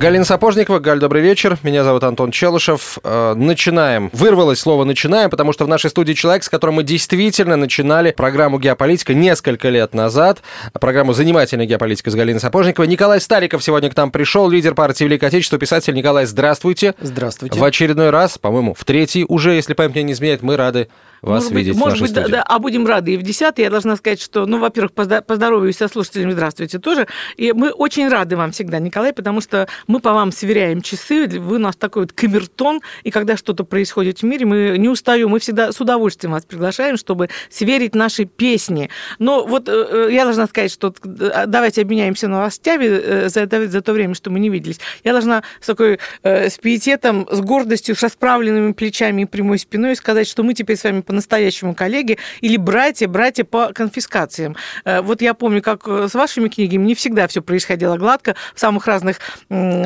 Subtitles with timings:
[0.00, 1.58] Галина Сапожникова, Галь, добрый вечер.
[1.62, 2.98] Меня зовут Антон Челышев.
[3.04, 4.08] Э, начинаем.
[4.14, 8.58] Вырвалось слово «начинаем», потому что в нашей студии человек, с которым мы действительно начинали программу
[8.58, 10.40] «Геополитика» несколько лет назад.
[10.80, 12.88] Программу «Занимательная геополитика» с Галиной Сапожниковой.
[12.88, 15.92] Николай Стариков сегодня к нам пришел, лидер партии Великое Отечество, писатель.
[15.92, 16.94] Николай, здравствуйте.
[17.02, 17.60] Здравствуйте.
[17.60, 20.88] В очередной раз, по-моему, в третий уже, если память мне не изменяет, мы рады
[21.22, 22.12] вас может видеть быть, в может быть.
[22.14, 23.62] Да, да, а будем рады и в десятый.
[23.62, 27.06] Я должна сказать, что, ну, во-первых, поздороваюсь со слушателями, здравствуйте тоже.
[27.36, 31.56] И мы очень рады вам всегда, Николай, потому что мы по вам сверяем часы, вы
[31.56, 35.40] у нас такой вот камертон, и когда что-то происходит в мире, мы не устаем, мы
[35.40, 38.88] всегда с удовольствием вас приглашаем, чтобы сверить наши песни.
[39.18, 43.80] Но вот э, я должна сказать, что э, давайте обменяемся новостями э, за, это, за
[43.80, 44.78] то время, что мы не виделись.
[45.02, 50.28] Я должна с такой, с пиететом, с гордостью, с расправленными плечами и прямой спиной сказать,
[50.28, 54.56] что мы теперь с вами по-настоящему коллеги или братья, братья по конфискациям.
[54.84, 59.18] Вот я помню, как с вашими книгами не всегда все происходило гладко в самых разных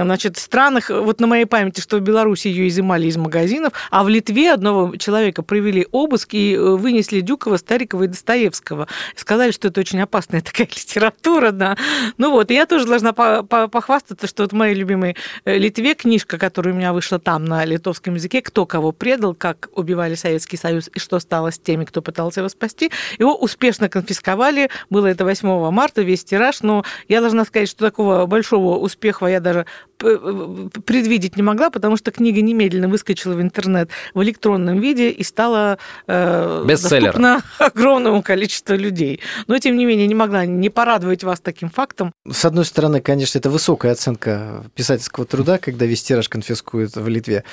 [0.02, 0.90] значит, странах.
[0.90, 4.96] Вот на моей памяти, что в Беларуси ее изымали из магазинов, а в Литве одного
[4.96, 8.88] человека провели обыск и вынесли Дюкова, Старикова и Достоевского.
[9.16, 11.76] Сказали, что это очень опасная такая литература, да.
[12.18, 16.74] Ну вот, и я тоже должна похвастаться, что вот в моей любимой Литве книжка, которая
[16.74, 20.98] у меня вышла там на литовском языке, «Кто кого предал, как убивали Советский Союз и
[20.98, 22.90] что стало с теми, кто пытался его спасти.
[23.18, 24.70] Его успешно конфисковали.
[24.90, 26.62] Было это 8 марта, весь тираж.
[26.62, 29.66] Но я должна сказать, что такого большого успеха я даже
[29.98, 35.78] предвидеть не могла, потому что книга немедленно выскочила в интернет в электронном виде и стала
[36.06, 39.20] э, доступна огромному количеству людей.
[39.46, 42.12] Но, тем не менее, не могла не порадовать вас таким фактом.
[42.30, 47.44] С одной стороны, конечно, это высокая оценка писательского труда, когда весь тираж конфискуют в Литве.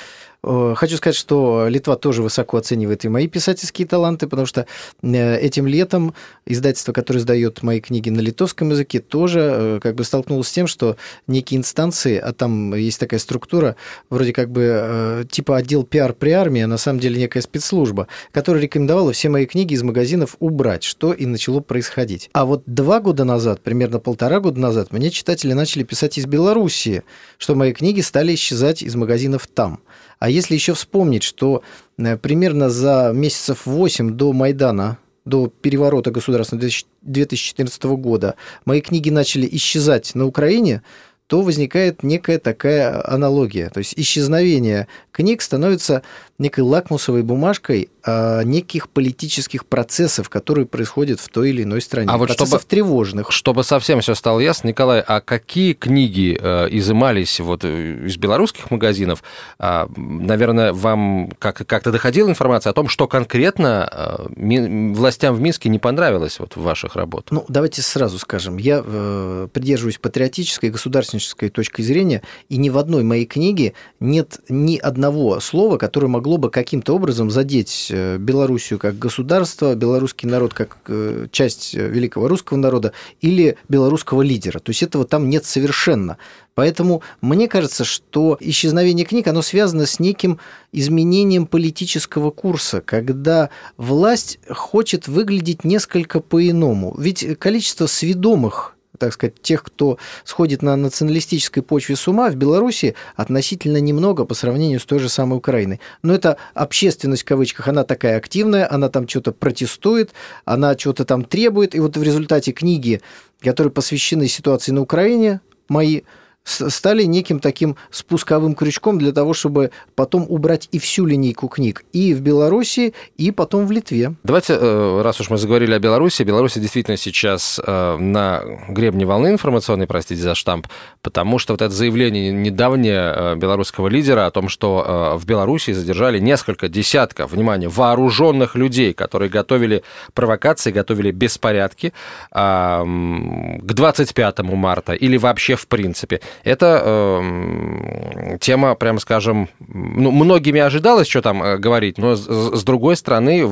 [0.44, 4.66] Э, хочу сказать, что Литва тоже высоко оценивает и мои писательские таланты, потому что
[5.02, 6.14] э, этим летом
[6.46, 10.66] издательство, которое издает мои книги на литовском языке, тоже э, как бы столкнулось с тем,
[10.66, 13.76] что некие инстанции, а там есть такая структура,
[14.10, 18.62] вроде как бы типа отдел пиар при армии, а на самом деле некая спецслужба, которая
[18.62, 22.30] рекомендовала все мои книги из магазинов убрать, что и начало происходить.
[22.32, 27.02] А вот два года назад, примерно полтора года назад, мне читатели начали писать из Белоруссии,
[27.38, 29.80] что мои книги стали исчезать из магазинов там.
[30.22, 31.64] А если еще вспомнить, что
[31.98, 36.70] э, примерно за месяцев 8 до Майдана, до переворота государственного
[37.02, 40.82] 2014 года, мои книги начали исчезать на Украине,
[41.26, 43.68] то возникает некая такая аналогия.
[43.70, 46.02] То есть исчезновение книг становится
[46.38, 52.08] некой лакмусовой бумажкой а, неких политических процессов, которые происходят в той или иной стране.
[52.10, 53.30] А вот процессов чтобы, тревожных.
[53.30, 58.72] Чтобы совсем все стало ясно, Николай, а какие книги э, изымались вот э, из белорусских
[58.72, 59.22] магазинов?
[59.58, 65.68] А, наверное, вам как- как-то доходила информация о том, что конкретно э, властям в Минске
[65.68, 67.30] не понравилось вот в ваших работах?
[67.30, 68.56] Ну, давайте сразу скажем.
[68.56, 74.40] Я э, придерживаюсь патриотической и государственнической точки зрения, и ни в одной моей книге нет
[74.48, 80.54] ни одного слова, которое могло бы каким-то образом задеть Э, Белоруссию как государство, белорусский народ
[80.54, 84.58] как э, часть э, великого русского народа или белорусского лидера.
[84.58, 86.18] То есть этого там нет совершенно.
[86.54, 90.38] Поэтому мне кажется, что исчезновение книг, оно связано с неким
[90.72, 96.94] изменением политического курса, когда власть хочет выглядеть несколько по-иному.
[96.98, 102.94] Ведь количество сведомых так сказать, тех, кто сходит на националистической почве с ума, в Беларуси
[103.16, 105.80] относительно немного по сравнению с той же самой Украиной.
[106.04, 110.12] Но эта общественность, в кавычках, она такая активная, она там что-то протестует,
[110.44, 111.74] она что-то там требует.
[111.74, 113.00] И вот в результате книги,
[113.42, 116.02] которые посвящены ситуации на Украине, мои
[116.44, 122.14] стали неким таким спусковым крючком для того, чтобы потом убрать и всю линейку книг и
[122.14, 124.14] в Беларуси, и потом в Литве.
[124.24, 129.28] Давайте, э, раз уж мы заговорили о Беларуси, Беларусь действительно сейчас э, на гребне волны
[129.28, 130.66] информационной, простите за штамп,
[131.00, 136.18] потому что вот это заявление недавнее э, белорусского лидера о том, что в Беларуси задержали
[136.18, 139.82] несколько десятков, внимание, вооруженных людей, которые готовили
[140.14, 141.92] провокации, готовили беспорядки
[142.30, 146.20] к 25 марта или вообще в принципе.
[146.44, 152.64] Это э, тема, прямо скажем, ну, многими ожидалось, что там э, говорить, но с, с
[152.64, 153.48] другой стороны,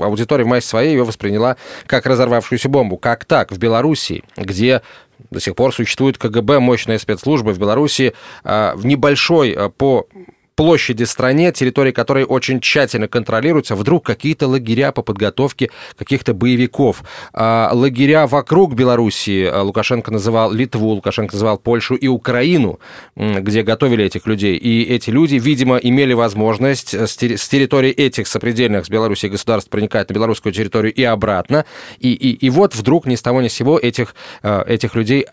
[0.00, 1.56] аудитория в массе своей ее восприняла
[1.86, 2.96] как разорвавшуюся бомбу.
[2.96, 3.52] Как так?
[3.52, 4.82] В Беларуси, где
[5.30, 8.14] до сих пор существует КГБ, мощная спецслужба в Беларуси,
[8.44, 10.06] э, в небольшой э, по
[10.56, 17.04] площади стране, территории которой очень тщательно контролируются, вдруг какие-то лагеря по подготовке каких-то боевиков.
[17.32, 22.80] А, лагеря вокруг Белоруссии а, Лукашенко называл Литву, Лукашенко называл Польшу и Украину,
[23.14, 24.56] где готовили этих людей.
[24.56, 30.14] И эти люди, видимо, имели возможность с территории этих сопредельных с Белоруссией государств проникать на
[30.14, 31.66] белорусскую территорию и обратно.
[31.98, 35.26] И, и, и вот вдруг ни с того ни с сего этих, а, этих людей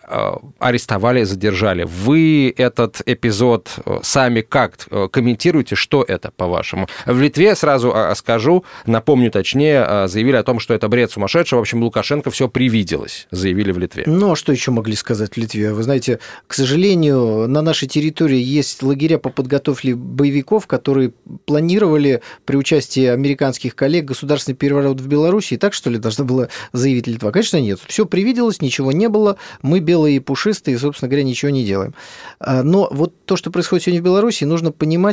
[0.58, 1.84] арестовали, задержали.
[1.84, 3.70] Вы этот эпизод
[4.02, 6.88] сами как комментируете, что это, по-вашему?
[7.06, 11.56] В Литве, сразу а, скажу, напомню точнее, а, заявили о том, что это бред сумасшедший.
[11.56, 14.02] В общем, Лукашенко все привиделось, заявили в Литве.
[14.06, 15.72] Ну, а что еще могли сказать в Литве?
[15.72, 16.18] Вы знаете,
[16.48, 21.12] к сожалению, на нашей территории есть лагеря по подготовке боевиков, которые
[21.46, 25.56] планировали при участии американских коллег государственный переворот в Беларуси.
[25.56, 27.30] Так, что ли, должна была заявить Литва?
[27.30, 27.78] Конечно, нет.
[27.86, 29.36] Все привиделось, ничего не было.
[29.62, 31.94] Мы белые и пушистые, собственно говоря, ничего не делаем.
[32.40, 35.03] А, но вот то, что происходит сегодня в Беларуси, нужно понимать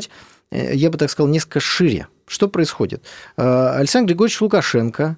[0.51, 2.07] Э, я бы так сказал, несколько шире.
[2.27, 3.03] Что происходит?
[3.37, 5.17] Э, Александр Григорьевич Лукашенко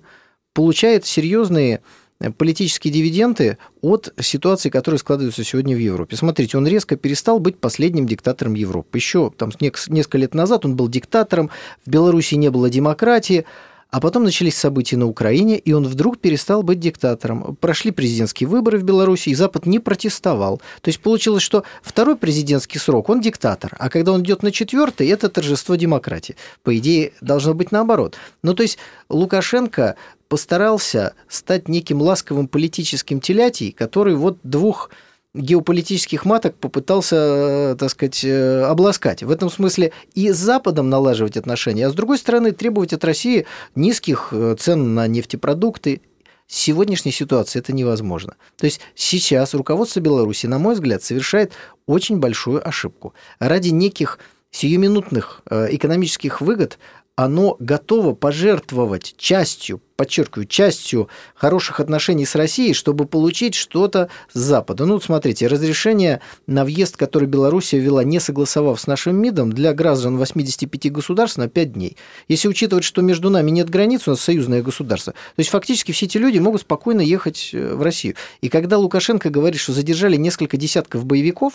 [0.53, 1.81] получает серьезные
[2.19, 6.15] э, политические дивиденды от ситуации, которая складывается сегодня в Европе.
[6.15, 8.97] Смотрите, он резко перестал быть последним диктатором Европы.
[8.97, 11.49] Еще там, несколько лет назад он был диктатором,
[11.85, 13.45] в Беларуси не было демократии,
[13.93, 17.55] а потом начались события на Украине, и он вдруг перестал быть диктатором.
[17.57, 20.63] Прошли президентские выборы в Беларуси, и Запад не протестовал.
[20.81, 25.07] То есть получилось, что второй президентский срок он диктатор, а когда он идет на четвертый,
[25.09, 26.35] это торжество демократии.
[26.63, 28.15] По идее, должно быть наоборот.
[28.41, 28.79] Ну, то есть
[29.09, 29.95] Лукашенко
[30.27, 34.89] постарался стать неким ласковым политическим телятей, который вот двух
[35.33, 39.23] геополитических маток попытался, э, так сказать, э, обласкать.
[39.23, 43.47] В этом смысле и с Западом налаживать отношения, а с другой стороны требовать от России
[43.75, 46.01] низких э, цен на нефтепродукты.
[46.45, 48.35] В сегодняшней ситуации это невозможно.
[48.57, 51.53] То есть сейчас руководство Беларуси, на мой взгляд, совершает
[51.87, 53.13] очень большую ошибку.
[53.39, 54.19] Ради неких
[54.51, 56.77] сиюминутных экономических выгод
[57.15, 64.85] оно готово пожертвовать частью, подчеркиваю, частью хороших отношений с Россией, чтобы получить что-то с Запада.
[64.85, 70.17] Ну, смотрите, разрешение на въезд, который Белоруссия ввела, не согласовав с нашим МИДом, для граждан
[70.17, 71.97] 85 государств на 5 дней.
[72.27, 76.07] Если учитывать, что между нами нет границ, у нас союзное государство, то есть фактически все
[76.07, 78.15] эти люди могут спокойно ехать э, в Россию.
[78.41, 81.53] И когда Лукашенко говорит, что задержали несколько десятков боевиков,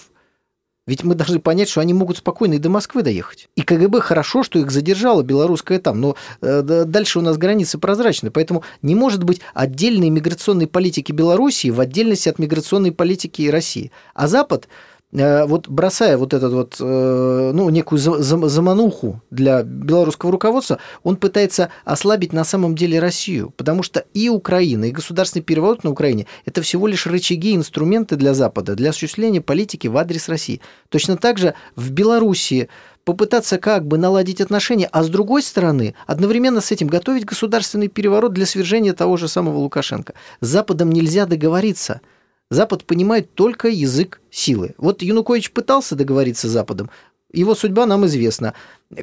[0.89, 3.51] ведь мы должны понять, что они могут спокойно и до Москвы доехать.
[3.57, 8.31] И КГБ хорошо, что их задержало белорусское там, но э, дальше у нас границы прозрачны,
[8.31, 13.93] поэтому не может быть отдельной миграционной политики Белоруссии в отдельности от миграционной политики России.
[14.15, 14.67] А Запад
[15.11, 22.35] вот бросая вот этот вот, э, ну, некую замануху для белорусского руководства, он пытается ослабить
[22.35, 26.87] на самом деле Россию, потому что и Украина, и государственный переворот на Украине– это всего
[26.87, 30.61] лишь рычаги, инструменты для Запада, для осуществления политики в адрес России.
[30.91, 32.69] Точно так же в Белоруссии
[33.05, 38.35] попытаться как бы наладить отношения, а с другой стороны, одновременно с этим готовить государственный переворот
[38.35, 40.13] для свержения того же самого Лукашенко.
[40.43, 42.03] С Западом нельзя договориться–
[42.51, 44.75] Запад понимает только язык силы.
[44.79, 46.91] Вот Янукович пытался договориться с Западом,
[47.33, 48.55] его судьба нам известна.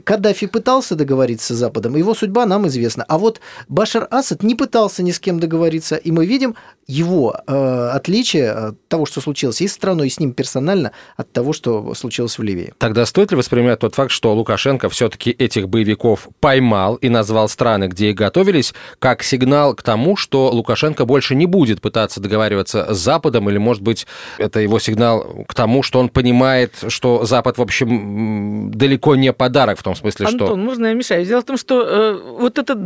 [0.03, 3.05] Каддафи пытался договориться с Западом, его судьба нам известна.
[3.07, 6.55] А вот Башар Асад не пытался ни с кем договориться, и мы видим
[6.87, 11.31] его э, отличие от того, что случилось и с страной, и с ним персонально, от
[11.31, 12.73] того, что случилось в Ливии.
[12.79, 17.85] Тогда стоит ли воспринимать тот факт, что Лукашенко все-таки этих боевиков поймал и назвал страны,
[17.85, 22.97] где их готовились, как сигнал к тому, что Лукашенко больше не будет пытаться договариваться с
[22.97, 24.07] Западом, или, может быть,
[24.39, 29.74] это его сигнал к тому, что он понимает, что Запад, в общем, далеко не подарок
[29.75, 30.53] так в том смысле, Антон, что...
[30.53, 31.25] Антон, можно я мешаю?
[31.25, 32.77] Дело в том, что э, вот это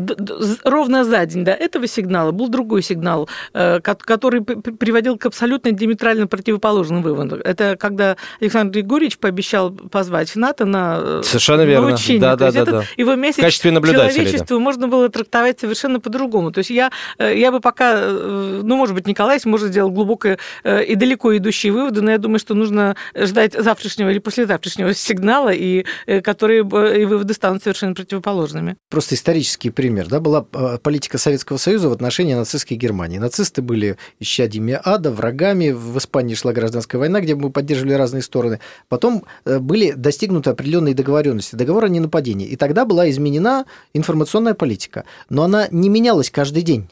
[0.64, 6.28] ровно за день до этого сигнала был другой сигнал, э, который приводил к абсолютно диаметрально
[6.28, 7.42] противоположным выводам.
[7.44, 11.90] Это когда Александр Григорьевич пообещал позвать НАТО на э, Совершенно верно.
[11.90, 12.22] научение.
[12.22, 12.84] Да, да, да, да.
[12.98, 14.60] Его месяц в качестве человечества да.
[14.60, 16.52] можно было трактовать совершенно по-другому.
[16.52, 20.38] То есть я, э, я бы пока, э, ну, может быть, Николай может сделать глубокое
[20.66, 25.86] и далеко идущие выводы, но я думаю, что нужно ждать завтрашнего или послезавтрашнего сигнала, и
[26.24, 28.78] который и выводы станут совершенно противоположными.
[28.90, 30.08] Просто исторический пример.
[30.08, 33.18] Да, была э, политика Советского Союза в отношении нацистской Германии.
[33.18, 35.72] Нацисты были исчадьями ада, врагами.
[35.72, 38.60] В Испании шла гражданская война, где мы поддерживали разные стороны.
[38.88, 42.48] Потом э, были достигнуты определенные договоренности, договор о ненападении.
[42.48, 45.06] И тогда была изменена информационная политика.
[45.30, 46.90] Но она не менялась каждый день.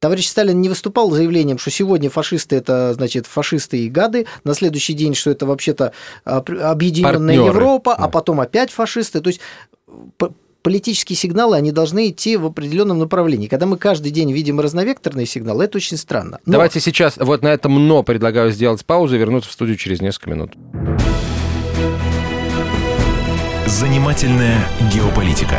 [0.00, 4.54] Товарищ Сталин не выступал с заявлением, что сегодня фашисты это, значит, фашисты и гады, на
[4.54, 5.92] следующий день, что это вообще-то
[6.24, 7.46] объединенная Партнеры.
[7.46, 9.20] Европа, а потом опять фашисты.
[9.20, 9.40] То есть
[10.62, 13.46] политические сигналы, они должны идти в определенном направлении.
[13.46, 16.38] Когда мы каждый день видим разновекторные сигналы, это очень странно.
[16.46, 16.52] Но...
[16.52, 20.30] Давайте сейчас вот на этом «но» предлагаю сделать паузу и вернуться в студию через несколько
[20.30, 20.52] минут.
[23.66, 25.58] Занимательная геополитика.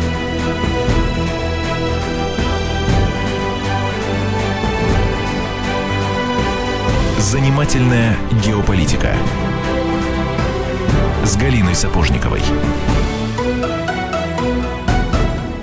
[7.31, 9.15] Занимательная геополитика
[11.23, 12.41] с Галиной Сапожниковой.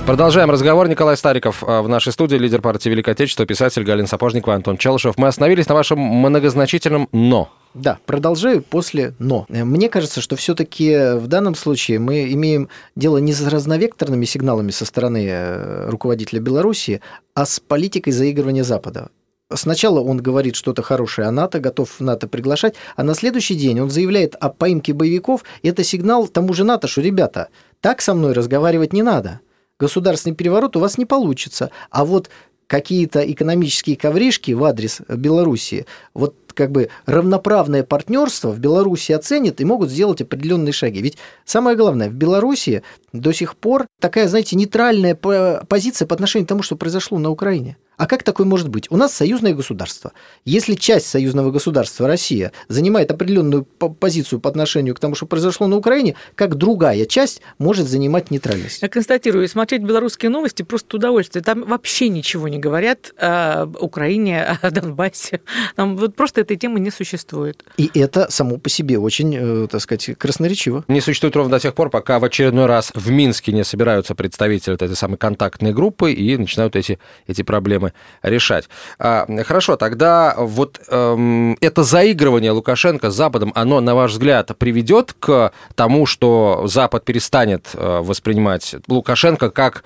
[0.06, 0.88] Продолжаем разговор.
[0.88, 5.18] Николай Стариков э, в нашей студии, лидер партии Великое Отечество, писатель Галина Сапожникова, Антон Челышев.
[5.18, 7.50] Мы остановились на вашем многозначительном «но».
[7.75, 9.44] Да, продолжаю после «но».
[9.50, 14.87] Мне кажется, что все-таки в данном случае мы имеем дело не с разновекторными сигналами со
[14.87, 17.02] стороны э, руководителя Беларуси,
[17.34, 19.10] а с политикой заигрывания Запада.
[19.52, 23.88] Сначала он говорит что-то хорошее о НАТО, готов НАТО приглашать, а на следующий день он
[23.88, 25.43] заявляет о поимке боевиков.
[25.62, 27.49] И это сигнал тому же НАТО, что, ребята,
[27.81, 29.40] так со мной разговаривать не надо.
[29.78, 31.71] Государственный переворот у вас не получится.
[31.90, 32.28] А вот
[32.67, 39.64] какие-то экономические ковришки в адрес Белоруссии, вот как бы равноправное партнерство в Беларуси оценят и
[39.64, 41.00] могут сделать определенные шаги.
[41.00, 46.49] Ведь самое главное, в Беларуси до сих пор такая, знаете, нейтральная позиция по отношению к
[46.49, 47.76] тому, что произошло на Украине.
[47.97, 48.87] А как такое может быть?
[48.90, 50.12] У нас союзное государство.
[50.45, 55.76] Если часть союзного государства, Россия, занимает определенную позицию по отношению к тому, что произошло на
[55.76, 58.83] Украине, как другая часть может занимать нейтральность.
[58.83, 61.43] Я констатирую, смотреть белорусские новости просто удовольствие.
[61.43, 65.40] Там вообще ничего не говорят о Украине, о Донбассе.
[65.75, 67.64] Там вот просто этой темы не существует.
[67.76, 70.85] И это само по себе очень, э, так сказать, красноречиво.
[70.88, 74.75] Не существует ровно до тех пор, пока в очередной раз в Минске не собираются представители
[74.75, 78.69] этой самой контактной группы и начинают эти, эти проблемы решать.
[78.99, 85.14] А, хорошо, тогда вот эм, это заигрывание Лукашенко с Западом, оно, на ваш взгляд, приведет
[85.19, 89.85] к тому, что Запад перестанет э, воспринимать Лукашенко как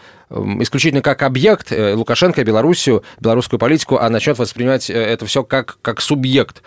[0.61, 5.79] исключительно как объект э, Лукашенко, Белоруссию, белорусскую политику, а начнет воспринимать э, это все как,
[5.83, 6.63] как субъект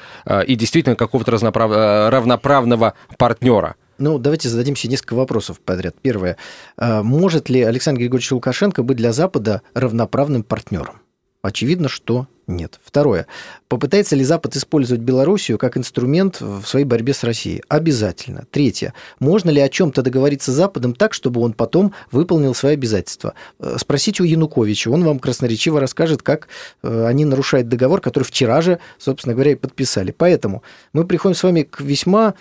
[0.47, 1.71] и действительно какого-то разноправ...
[2.11, 3.75] равноправного партнера.
[3.97, 5.95] Ну, давайте зададимся несколько вопросов подряд.
[6.01, 6.37] Первое.
[6.77, 11.01] Может ли Александр Григорьевич Лукашенко быть для Запада равноправным партнером?
[11.45, 12.79] Очевидно, что нет.
[12.83, 13.27] Второе.
[13.67, 17.61] Попытается ли Запад использовать Белоруссию как инструмент в своей борьбе с Россией?
[17.69, 18.45] Обязательно.
[18.49, 18.95] Третье.
[19.19, 23.35] Можно ли о чем-то договориться с Западом так, чтобы он потом выполнил свои обязательства?
[23.59, 26.47] Э, спросите у Януковича, он вам красноречиво расскажет, как
[26.81, 30.09] э, они нарушают договор, который вчера же, собственно говоря, и подписали.
[30.09, 32.33] Поэтому мы приходим с вами к весьма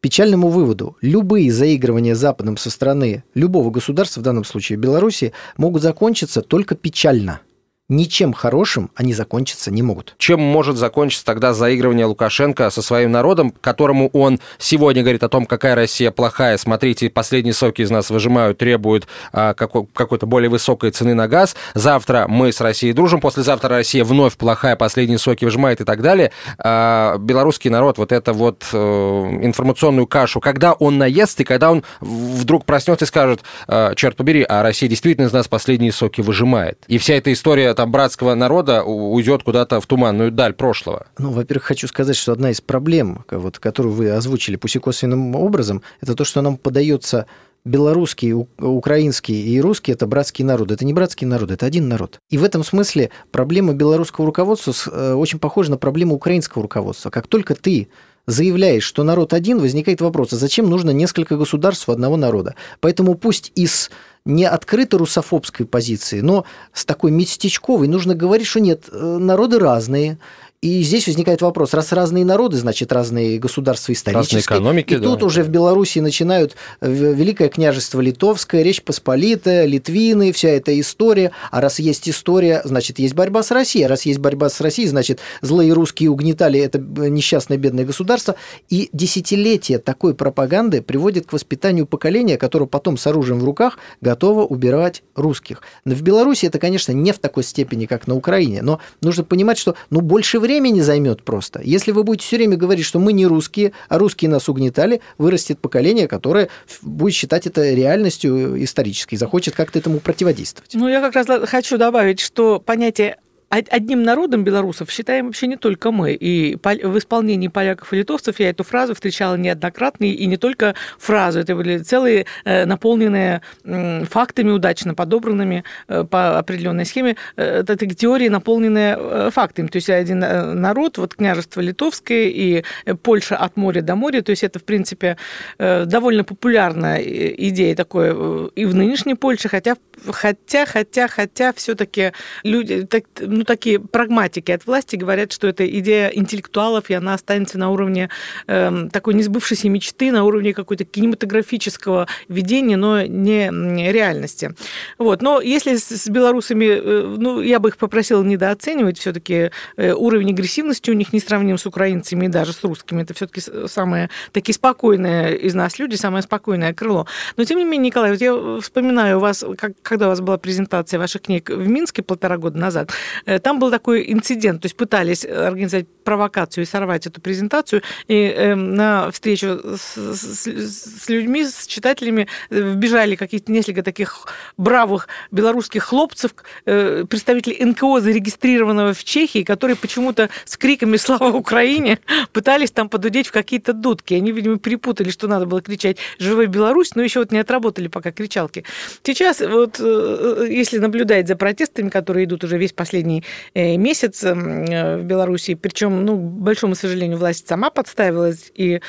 [0.00, 0.96] печальному выводу.
[1.00, 7.40] Любые заигрывания Западом со стороны любого государства, в данном случае Беларуси, могут закончиться только печально–
[7.96, 10.14] ничем хорошим они закончиться не могут.
[10.18, 15.46] Чем может закончиться тогда заигрывание Лукашенко со своим народом, которому он сегодня говорит о том,
[15.46, 20.90] какая Россия плохая, смотрите, последние соки из нас выжимают, требуют а, какой- какой-то более высокой
[20.90, 25.80] цены на газ, завтра мы с Россией дружим, послезавтра Россия вновь плохая, последние соки выжимает
[25.80, 26.32] и так далее.
[26.58, 31.84] А, белорусский народ вот это вот э, информационную кашу, когда он наест и когда он
[32.00, 36.78] вдруг проснется и скажет, э, черт побери, а Россия действительно из нас последние соки выжимает.
[36.86, 41.06] И вся эта история там братского народа уйдет куда-то в туманную даль прошлого?
[41.18, 45.34] Ну, во-первых, хочу сказать, что одна из проблем, вот, которую вы озвучили пусть и косвенным
[45.36, 47.26] образом, это то, что нам подается
[47.64, 50.74] белорусский, украинский и русский– это братские народы.
[50.74, 52.18] Это не братские народы, это один народ.
[52.30, 57.10] И в этом смысле проблема белорусского руководства э, очень похожа на проблему украинского руководства.
[57.10, 57.88] Как только ты
[58.26, 62.54] заявляешь, что народ один, возникает вопрос, а зачем нужно несколько государств одного народа?
[62.80, 63.90] Поэтому пусть из
[64.24, 70.18] не открыто русофобской позиции, но с такой местечковой нужно говорить, что нет, э, народы разные,
[70.64, 74.38] и здесь возникает вопрос, раз разные народы, значит, разные государства исторические.
[74.38, 75.04] Разные экономики, И да.
[75.04, 81.32] тут уже в Беларуси начинают э, Великое княжество Литовское, Речь Посполитая, Литвины, вся эта история.
[81.50, 83.84] А раз есть история, значит, есть борьба с Россией.
[83.84, 88.34] А раз есть борьба с Россией, значит, злые русские угнетали это несчастное бедное государство.
[88.70, 94.46] И десятилетия такой пропаганды приводит к воспитанию поколения, которое потом с оружием в руках готово
[94.46, 95.60] убирать русских.
[95.84, 99.74] В Беларуси это, конечно, не в такой степени, как на Украине, но нужно понимать, что
[99.90, 101.60] ну, больше времени времени займет просто.
[101.62, 105.58] Если вы будете все время говорить, что мы не русские, а русские нас угнетали, вырастет
[105.58, 106.48] поколение, которое
[106.80, 110.70] будет считать это реальностью исторической, захочет как-то этому противодействовать.
[110.74, 115.90] Ну, я как раз хочу добавить, что понятие одним народом белорусов считаем вообще не только
[115.90, 116.12] мы.
[116.12, 121.40] И в исполнении поляков и литовцев я эту фразу встречала неоднократно, и не только фразу,
[121.40, 129.30] это были целые э, наполненные фактами удачно подобранными э, по определенной схеме, это теории, наполненные
[129.30, 129.68] фактами.
[129.68, 132.64] То есть один народ, вот княжество литовское и
[133.02, 135.16] Польша от моря до моря, то есть это, в принципе,
[135.58, 139.76] довольно популярная идея такое и в нынешней Польше, хотя,
[140.10, 146.08] хотя, хотя, хотя все-таки люди, так, ну, такие прагматики от власти говорят, что это идея
[146.08, 148.10] интеллектуалов, и она останется на уровне
[148.46, 154.54] э, такой несбывшейся мечты, на уровне какой-то кинематографического видения, но не реальности.
[154.98, 155.22] Вот.
[155.22, 160.90] Но если с белорусами, э, ну, я бы их попросила недооценивать, все-таки э, уровень агрессивности
[160.90, 163.02] у них не сравним с украинцами и даже с русскими.
[163.02, 167.06] Это все-таки самые такие спокойные из нас люди, самое спокойное крыло.
[167.36, 170.98] Но, тем не менее, Николай, вот я вспоминаю вас, как, когда у вас была презентация
[170.98, 172.90] ваших книг в Минске полтора года назад,
[173.26, 178.14] Э, там был такой инцидент, то есть пытались организовать провокацию и сорвать эту презентацию, и
[178.14, 184.26] э, на встречу с, с, с людьми, с читателями э, вбежали какие-то несколько таких
[184.56, 186.34] бравых белорусских хлопцев,
[186.66, 191.98] э, представители НКО, зарегистрированного в Чехии, которые почему-то с криками «Слава Украине!»
[192.32, 194.14] пытались там подудеть в какие-то дудки.
[194.14, 198.12] Они, видимо, перепутали, что надо было кричать «Живая Беларусь!», но еще вот не отработали пока
[198.12, 198.64] кричалки.
[199.02, 205.54] Сейчас вот, э, если наблюдать за протестами, которые идут уже весь последний месяц в Беларуси,
[205.54, 208.80] причем ну, к большому сожалению, власть сама подставилась и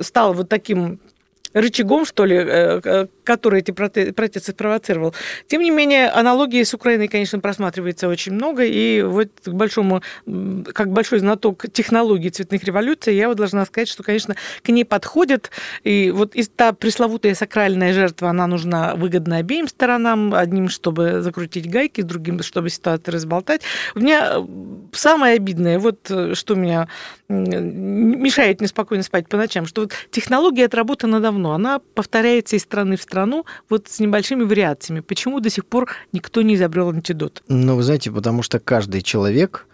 [0.00, 1.00] стала вот таким
[1.56, 5.14] рычагом, что ли, э, э, который эти протесты спровоцировал.
[5.48, 10.02] Тем не менее, аналогии с Украиной, конечно, просматривается очень много, и вот к большому,
[10.72, 15.50] как большой знаток технологий цветных революций, я вот должна сказать, что, конечно, к ней подходит,
[15.82, 21.68] и вот и та пресловутая сакральная жертва, она нужна выгодно обеим сторонам, одним, чтобы закрутить
[21.68, 23.62] гайки, другим, чтобы ситуацию разболтать.
[23.94, 24.46] У меня э,
[24.92, 26.88] самое обидное, вот что меня
[27.28, 32.96] мешает мне спокойно спать по ночам, что вот технология отработана давно, она повторяется из страны
[32.96, 33.15] в страну
[33.68, 35.00] вот с небольшими вариациями.
[35.00, 37.42] Почему до сих пор никто не изобрел антидот?
[37.48, 39.66] Ну, вы знаете, потому что каждый человек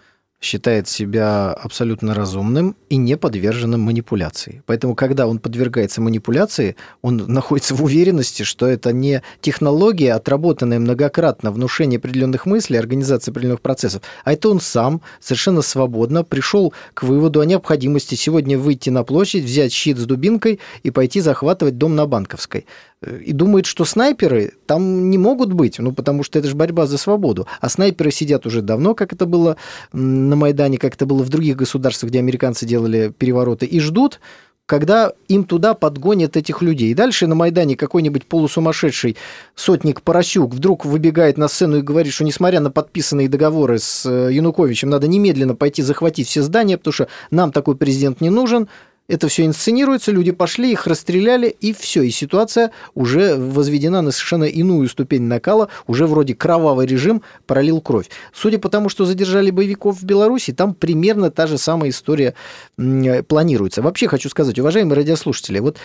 [0.42, 4.62] считает себя абсолютно разумным и не подверженным манипуляции.
[4.66, 11.52] Поэтому, когда он подвергается манипуляции, он находится в уверенности, что это не технология, отработанная многократно,
[11.52, 17.40] внушение определенных мыслей, организация определенных процессов, а это он сам совершенно свободно пришел к выводу
[17.40, 22.06] о необходимости сегодня выйти на площадь, взять щит с дубинкой и пойти захватывать дом на
[22.06, 22.66] Банковской
[23.02, 26.98] и думает, что снайперы там не могут быть, ну, потому что это же борьба за
[26.98, 27.46] свободу.
[27.60, 29.56] А снайперы сидят уже давно, как это было
[29.92, 34.20] на Майдане, как это было в других государствах, где американцы делали перевороты, и ждут,
[34.66, 36.92] когда им туда подгонят этих людей.
[36.92, 39.16] И дальше на Майдане какой-нибудь полусумасшедший
[39.54, 44.32] сотник Поросюк вдруг выбегает на сцену и говорит, что несмотря на подписанные договоры с э,
[44.32, 48.68] Януковичем, надо немедленно пойти захватить все здания, потому что нам такой президент не нужен–
[49.08, 52.02] это все инсценируется, люди пошли, их расстреляли, и все.
[52.02, 58.08] И ситуация уже возведена на совершенно иную ступень накала, уже вроде кровавый режим пролил кровь.
[58.32, 62.34] Судя по тому, что задержали боевиков в Беларуси, там примерно та же самая история
[62.76, 63.82] планируется.
[63.82, 65.78] Вообще хочу сказать, уважаемые радиослушатели, вот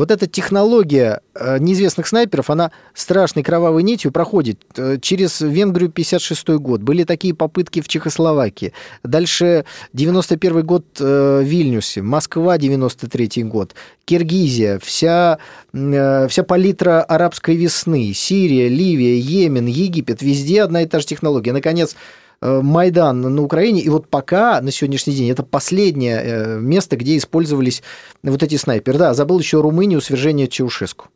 [0.00, 6.48] вот эта технология э, неизвестных снайперов, она страшной кровавой нитью проходит э, через Венгрию 56
[6.56, 6.80] год.
[6.80, 8.72] Были такие попытки в Чехословакии.
[9.02, 13.74] Дальше 91 год э, в Вильнюсе, Москва 93 год,
[14.06, 15.36] Киргизия, вся,
[15.70, 21.52] вся палитра арабской весны, Сирия, Ливия, Йемен, Египет, везде одна и та же технология.
[21.52, 21.94] Наконец,
[22.40, 23.80] Майдан на Украине.
[23.80, 27.82] И вот пока на сегодняшний день это последнее э, место, где использовались
[28.22, 28.98] вот эти снайперы.
[28.98, 31.08] Да, забыл еще Румынию, свержение Чаушеску.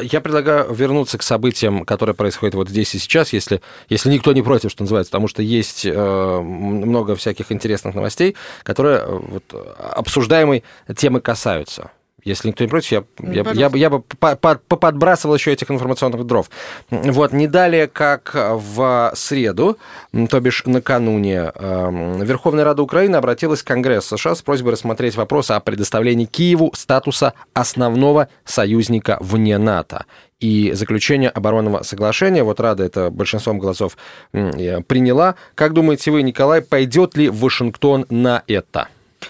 [0.00, 4.40] Я предлагаю вернуться к событиям, которые происходят вот здесь и сейчас, если, если никто не
[4.40, 9.44] против, что называется, потому что есть э, много всяких интересных новостей, которые вот,
[9.78, 10.64] обсуждаемой
[10.96, 11.90] темы касаются.
[12.24, 16.50] Если никто не против, я, ну, я, я, я бы подбрасывал еще этих информационных дров.
[16.90, 19.76] Вот, не далее, как в среду,
[20.30, 25.50] то бишь накануне, эм, Верховная Рада Украины обратилась к Конгрессу США с просьбой рассмотреть вопрос
[25.50, 30.06] о предоставлении Киеву статуса основного союзника вне НАТО
[30.38, 32.42] и заключение оборонного соглашения.
[32.44, 33.96] Вот Рада это большинством голосов
[34.32, 35.34] приняла.
[35.54, 38.88] Как думаете вы, Николай, пойдет ли Вашингтон на это?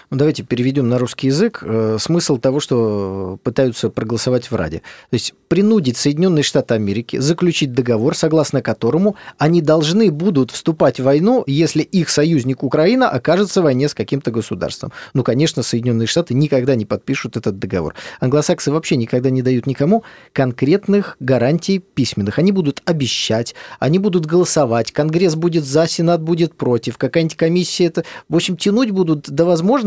[0.09, 4.81] Ну, давайте переведем на русский язык э, смысл того, что пытаются проголосовать в Раде.
[5.09, 11.03] То есть принудить Соединенные Штаты Америки заключить договор, согласно которому они должны будут вступать в
[11.03, 14.91] войну, если их союзник Украина окажется в войне с каким-то государством.
[15.13, 17.95] Ну, конечно, Соединенные Штаты никогда не подпишут этот договор.
[18.19, 22.39] Англосаксы вообще никогда не дают никому конкретных гарантий письменных.
[22.39, 28.03] Они будут обещать, они будут голосовать, Конгресс будет за, Сенат будет против, какая-нибудь комиссия это...
[28.29, 29.82] В общем, тянуть будут до возможности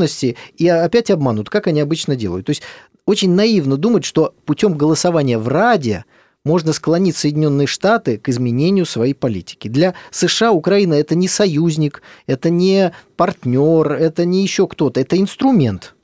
[0.57, 2.47] и опять обманут, как они обычно делают.
[2.47, 2.63] То есть
[3.07, 6.05] очень наивно думать, что путем голосования в Раде
[6.45, 9.69] можно склонить Соединенные Штаты к изменению своей политики.
[9.69, 15.95] Для США Украина это не союзник, это не партнер, это не еще кто-то, это инструмент.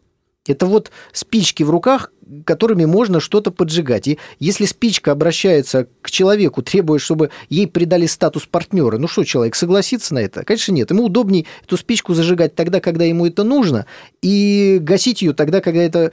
[0.47, 2.11] Это вот спички в руках,
[2.45, 4.09] которыми можно что-то поджигать.
[4.09, 9.55] И если спичка обращается к человеку, требуя, чтобы ей придали статус партнера, ну что, человек
[9.55, 10.45] согласится на это?
[10.45, 10.91] Конечно, нет.
[10.91, 13.87] Ему удобнее эту спичку зажигать тогда, когда ему это нужно,
[14.23, 16.13] и гасить ее тогда, когда это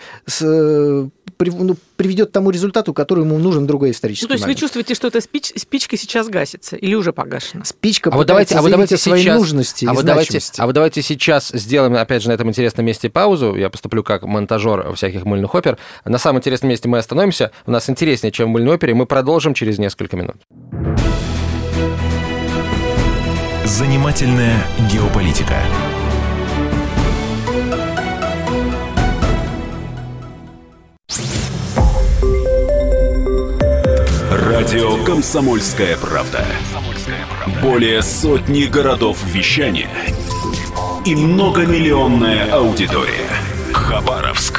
[1.39, 4.58] ну, приведет к тому результату, который ему нужен другой исторический ну, то есть момент.
[4.58, 7.63] вы чувствуете, что эта спич, спичка сейчас гасится или уже погашена?
[7.63, 10.74] Спичка а вот давайте, а вот давайте своей сейчас, нужности а вот давайте, а вот
[10.74, 13.56] давайте сейчас сделаем, опять же, на этом интересном месте паузу.
[13.56, 15.78] Я поступлю как монтажер всяких мыльных опер.
[16.06, 17.52] На самом интересном месте мы остановимся.
[17.66, 18.94] У нас интереснее, чем в мыльной опере.
[18.94, 20.38] Мы продолжим через несколько минут.
[23.66, 25.56] Занимательная геополитика.
[34.32, 36.44] Радио «Комсомольская правда».
[37.62, 39.90] Более сотни городов вещания
[41.06, 43.30] и многомиллионная аудитория.
[43.72, 44.59] Хабаровск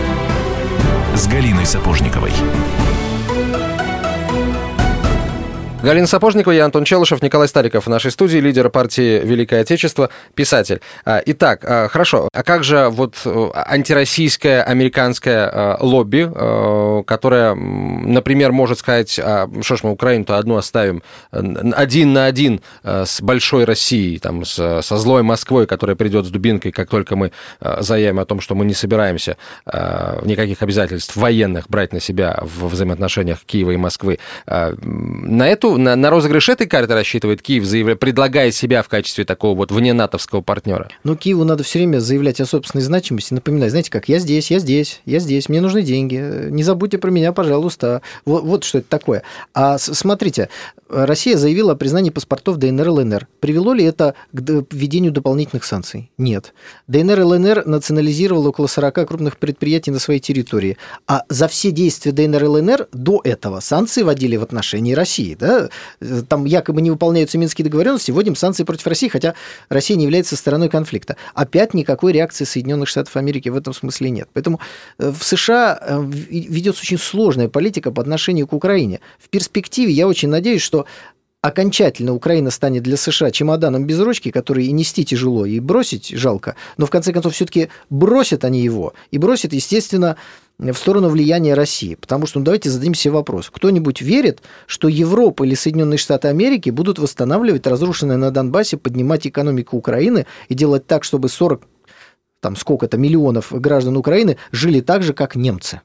[1.15, 2.33] с Галиной Сапожниковой.
[5.83, 10.79] Галина Сапожникова, я Антон Челышев, Николай Стариков в нашей студии, лидер партии Великое Отечество, писатель.
[11.05, 17.55] А, итак, а, хорошо, а как же вот э, антироссийское американское э, лобби, э, которое,
[17.55, 24.19] например, может сказать, что ж мы Украину-то одну оставим один на один с большой Россией,
[24.19, 28.53] там, со злой Москвой, которая придет с дубинкой, как только мы заявим о том, что
[28.53, 34.19] мы не собираемся никаких обязательств военных брать на себя в взаимоотношениях Киева и Москвы.
[34.45, 39.55] На эту на, на розыгрыш этой карты рассчитывает Киев, заявляя, предлагая себя в качестве такого
[39.55, 40.89] вот вне натовского партнера?
[41.03, 44.59] Ну, Киеву надо все время заявлять о собственной значимости, напоминать, знаете как, я здесь, я
[44.59, 48.01] здесь, я здесь, мне нужны деньги, не забудьте про меня, пожалуйста.
[48.25, 49.23] Вот, вот что это такое.
[49.53, 50.49] А смотрите,
[50.89, 53.27] Россия заявила о признании паспортов ДНР и ЛНР.
[53.39, 56.11] Привело ли это к введению дополнительных санкций?
[56.17, 56.53] Нет.
[56.87, 60.77] ДНР и ЛНР национализировало около 40 крупных предприятий на своей территории.
[61.07, 65.35] А за все действия ДНР и ЛНР до этого санкции вводили в отношении России.
[65.99, 66.21] Да?
[66.27, 69.35] Там якобы не выполняются минские договоренности, вводим санкции против России, хотя
[69.69, 71.15] Россия не является стороной конфликта.
[71.33, 74.29] Опять никакой реакции Соединенных Штатов Америки в этом смысле нет.
[74.33, 74.59] Поэтому
[74.97, 78.99] э, в США э, ведется очень сложная политика по отношению к Украине.
[79.19, 80.85] В перспективе я очень надеюсь, что
[81.41, 86.55] окончательно Украина станет для США чемоданом без ручки, который и нести тяжело, и бросить жалко,
[86.77, 90.17] но в конце концов все-таки бросят они его, и бросят, естественно,
[90.59, 91.95] в сторону влияния России.
[91.95, 93.49] Потому что, ну, давайте зададим себе вопрос.
[93.49, 99.77] Кто-нибудь верит, что Европа или Соединенные Штаты Америки будут восстанавливать разрушенное на Донбассе, поднимать экономику
[99.77, 101.67] Украины и делать так, чтобы 40
[102.41, 105.81] там сколько-то миллионов граждан Украины жили так же, как немцы?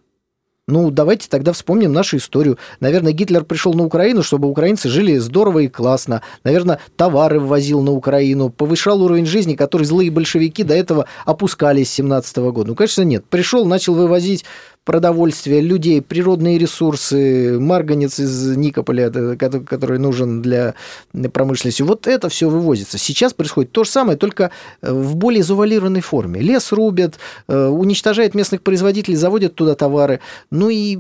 [0.69, 2.59] Ну, давайте тогда вспомним нашу историю.
[2.81, 6.23] Наверное, Гитлер пришел на Украину, чтобы украинцы жили здорово и классно.
[6.43, 11.91] Наверное, товары ввозил на Украину, повышал уровень жизни, который злые большевики до этого опускали с
[11.91, 12.71] 17 года.
[12.71, 13.25] Ну, конечно, нет.
[13.27, 14.45] Пришел, начал вывозить
[14.87, 20.75] продовольствие, людей, природные ресурсы, марганец из Никополя, который нужен для
[21.33, 21.83] промышленности.
[21.83, 22.97] Вот это все вывозится.
[22.97, 26.41] Сейчас происходит то же самое, только э, в более завуалированной форме.
[26.41, 27.19] Лес рубят,
[27.49, 30.21] э, уничтожают местных производителей, заводят туда товары.
[30.53, 30.97] Ну и,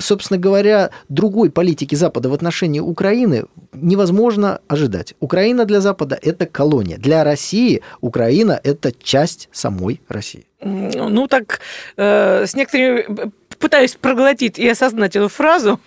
[0.00, 5.14] собственно говоря, другой политики Запада в отношении Украины невозможно ожидать.
[5.20, 6.98] Украина для Запада– это колония.
[6.98, 10.46] Для России Украина– это часть самой России.
[10.62, 11.60] Ну, так
[11.96, 15.80] э, с некоторыми пытаюсь проглотить и осознать эту фразу.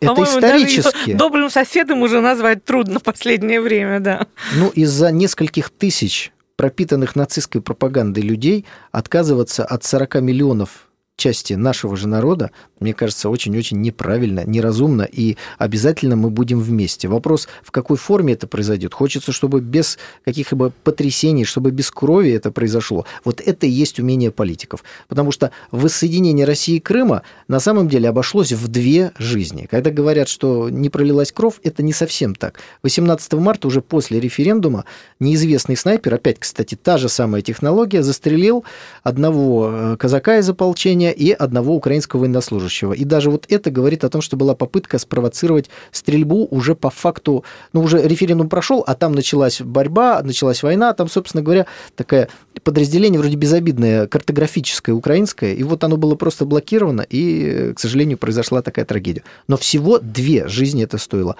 [0.00, 1.12] Это исторически.
[1.12, 4.26] добрым соседом уже назвать трудно в последнее время, да.
[4.54, 10.88] Ну, из-за нескольких тысяч пропитанных нацистской пропагандой людей отказываться от 40 миллионов
[11.22, 17.06] части нашего же народа, мне кажется, очень-очень неправильно, неразумно, и обязательно мы будем вместе.
[17.06, 18.92] Вопрос, в какой форме это произойдет.
[18.92, 23.06] Хочется, чтобы без каких-либо потрясений, чтобы без крови это произошло.
[23.24, 24.82] Вот это и есть умение политиков.
[25.06, 29.68] Потому что воссоединение России и Крыма на самом деле обошлось в две жизни.
[29.70, 32.58] Когда говорят, что не пролилась кровь, это не совсем так.
[32.82, 34.86] 18 марта, уже после референдума,
[35.20, 38.64] неизвестный снайпер, опять, кстати, та же самая технология, застрелил
[39.04, 42.92] одного э, казака из ополчения и одного украинского военнослужащего.
[42.92, 47.44] И даже вот это говорит о том, что была попытка спровоцировать стрельбу уже по факту,
[47.72, 52.28] ну, уже референдум прошел, а там началась борьба, началась война, там, собственно говоря, такое
[52.64, 58.62] подразделение вроде безобидное, картографическое, украинское, и вот оно было просто блокировано, и, к сожалению, произошла
[58.62, 59.24] такая трагедия.
[59.48, 61.36] Но всего две жизни это стоило.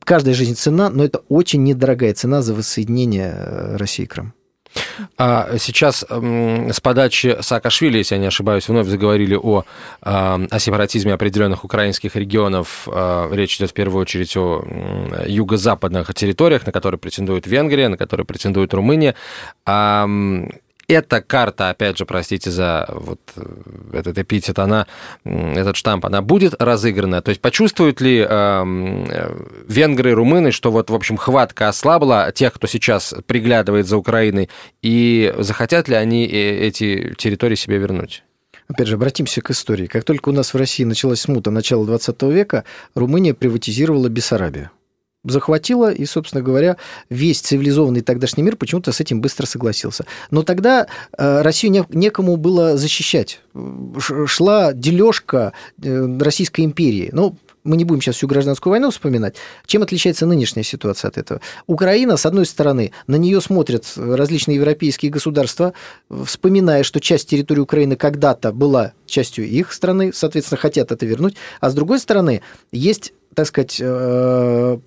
[0.00, 4.32] Каждая жизнь цена, но это очень недорогая цена за воссоединение э, России и Крыма.
[5.16, 9.64] А сейчас с подачи Саакашвили, если я не ошибаюсь, вновь заговорили о,
[10.00, 12.88] о сепаратизме определенных украинских регионов.
[12.90, 14.64] А, речь идет в первую очередь о
[15.26, 19.14] юго-западных территориях, на которые претендует Венгрия, на которые претендует Румыния
[20.88, 23.44] эта карта, опять же, простите за вот э,
[23.92, 24.86] этот эпитет, она,
[25.24, 27.20] этот штамп, она будет разыграна?
[27.20, 29.36] То есть почувствуют ли э,
[29.68, 34.48] венгры и румыны, что вот, в общем, хватка ослабла тех, кто сейчас приглядывает за Украиной,
[34.80, 38.24] и захотят ли они э, эти территории себе вернуть?
[38.66, 39.86] Опять же, обратимся к истории.
[39.86, 44.70] Как только у нас в России началась смута начала 20 века, Румыния приватизировала Бессарабию
[45.24, 46.76] захватила, и, собственно говоря,
[47.10, 50.04] весь цивилизованный тогдашний мир почему-то с этим быстро согласился.
[50.30, 53.40] Но тогда э, Россию не, некому было защищать.
[53.98, 55.52] Шла дележка
[55.82, 57.10] э, Российской империи.
[57.12, 59.36] Ну, мы не будем сейчас всю гражданскую войну вспоминать.
[59.66, 61.40] Чем отличается нынешняя ситуация от этого?
[61.66, 65.74] Украина, с одной стороны, на нее смотрят различные европейские государства,
[66.24, 71.36] вспоминая, что часть территории Украины когда-то была частью их страны, соответственно, хотят это вернуть.
[71.60, 72.40] А с другой стороны,
[72.72, 74.78] есть так сказать, э,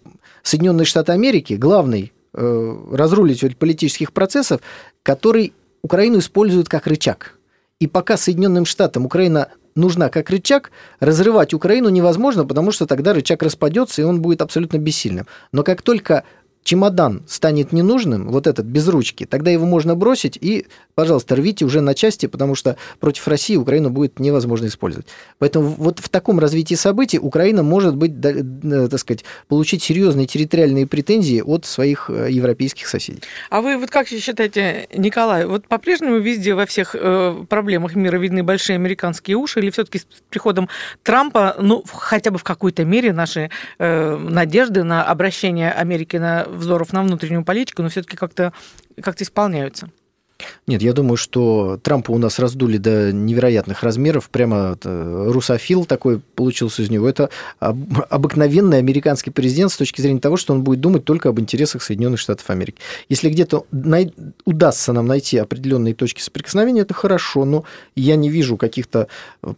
[0.43, 4.61] Соединенные Штаты Америки, главный э, разрулитель политических процессов,
[5.03, 7.37] который Украину использует как рычаг.
[7.79, 13.41] И пока Соединенным Штатам Украина нужна как рычаг, разрывать Украину невозможно, потому что тогда рычаг
[13.43, 15.27] распадется, и он будет абсолютно бессильным.
[15.51, 16.23] Но как только
[16.63, 21.81] чемодан станет ненужным, вот этот без ручки, тогда его можно бросить и, пожалуйста, рвите уже
[21.81, 25.07] на части, потому что против России Украину будет невозможно использовать.
[25.39, 30.85] Поэтому вот в таком развитии событий Украина может быть, э, так сказать, получить серьезные территориальные
[30.85, 33.21] претензии от своих э, европейских соседей.
[33.49, 38.43] А вы вот как считаете, Николай, вот по-прежнему везде во всех э, проблемах мира видны
[38.43, 40.69] большие американские уши, или все-таки с приходом
[41.03, 47.03] Трампа, ну, хотя бы в какой-то мере наши надежды на обращение Америки на взоров на
[47.03, 48.53] внутреннюю политику, но все-таки как-то
[49.01, 49.89] как исполняются.
[50.67, 54.29] Нет, я думаю, что Трампа у нас раздули до невероятных размеров.
[54.29, 57.07] Прямо э, русофил такой получился из него.
[57.07, 61.83] Это обыкновенный американский президент с точки зрения того, что он будет думать только об интересах
[61.83, 62.77] Соединенных Штатов Америки.
[63.09, 64.13] Если где-то най...
[64.45, 67.63] удастся нам найти определенные точки соприкосновения, это хорошо, но
[67.95, 69.07] я не вижу каких-то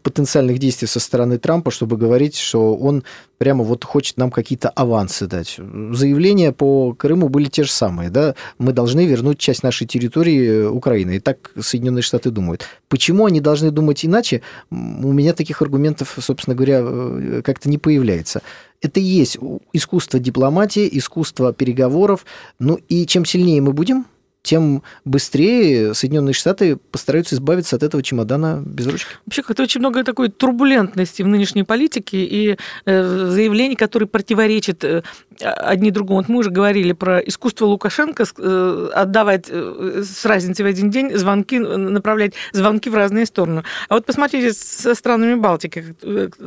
[0.02, 3.04] потенциальных действий со стороны Трампа, чтобы говорить, что он
[3.38, 5.58] прямо вот хочет нам какие-то авансы дать.
[5.92, 8.10] Заявления по Крыму были те же самые.
[8.10, 8.36] Да?
[8.58, 11.18] Мы должны вернуть часть нашей территории Украины.
[11.18, 12.66] И так Соединенные Штаты думают.
[12.88, 14.42] Почему они должны думать иначе?
[14.70, 18.42] У меня таких аргументов, собственно говоря, э, как-то не появляется.
[18.82, 19.38] Это и есть
[19.72, 22.26] искусство дипломатии, искусство переговоров.
[22.60, 24.06] Ну и чем сильнее мы будем,
[24.44, 29.10] тем быстрее Соединенные Штаты постараются избавиться от этого чемодана без ручки.
[29.26, 35.02] Вообще как-то очень много такой турбулентности в нынешней политике и э, заявлений, которые противоречат э,
[35.40, 36.20] одни другому.
[36.20, 41.58] Вот мы уже говорили про искусство Лукашенко э, отдавать с разницей в один день звонки,
[41.58, 43.64] направлять звонки в разные стороны.
[43.88, 45.96] А вот посмотрите со странами Балтики,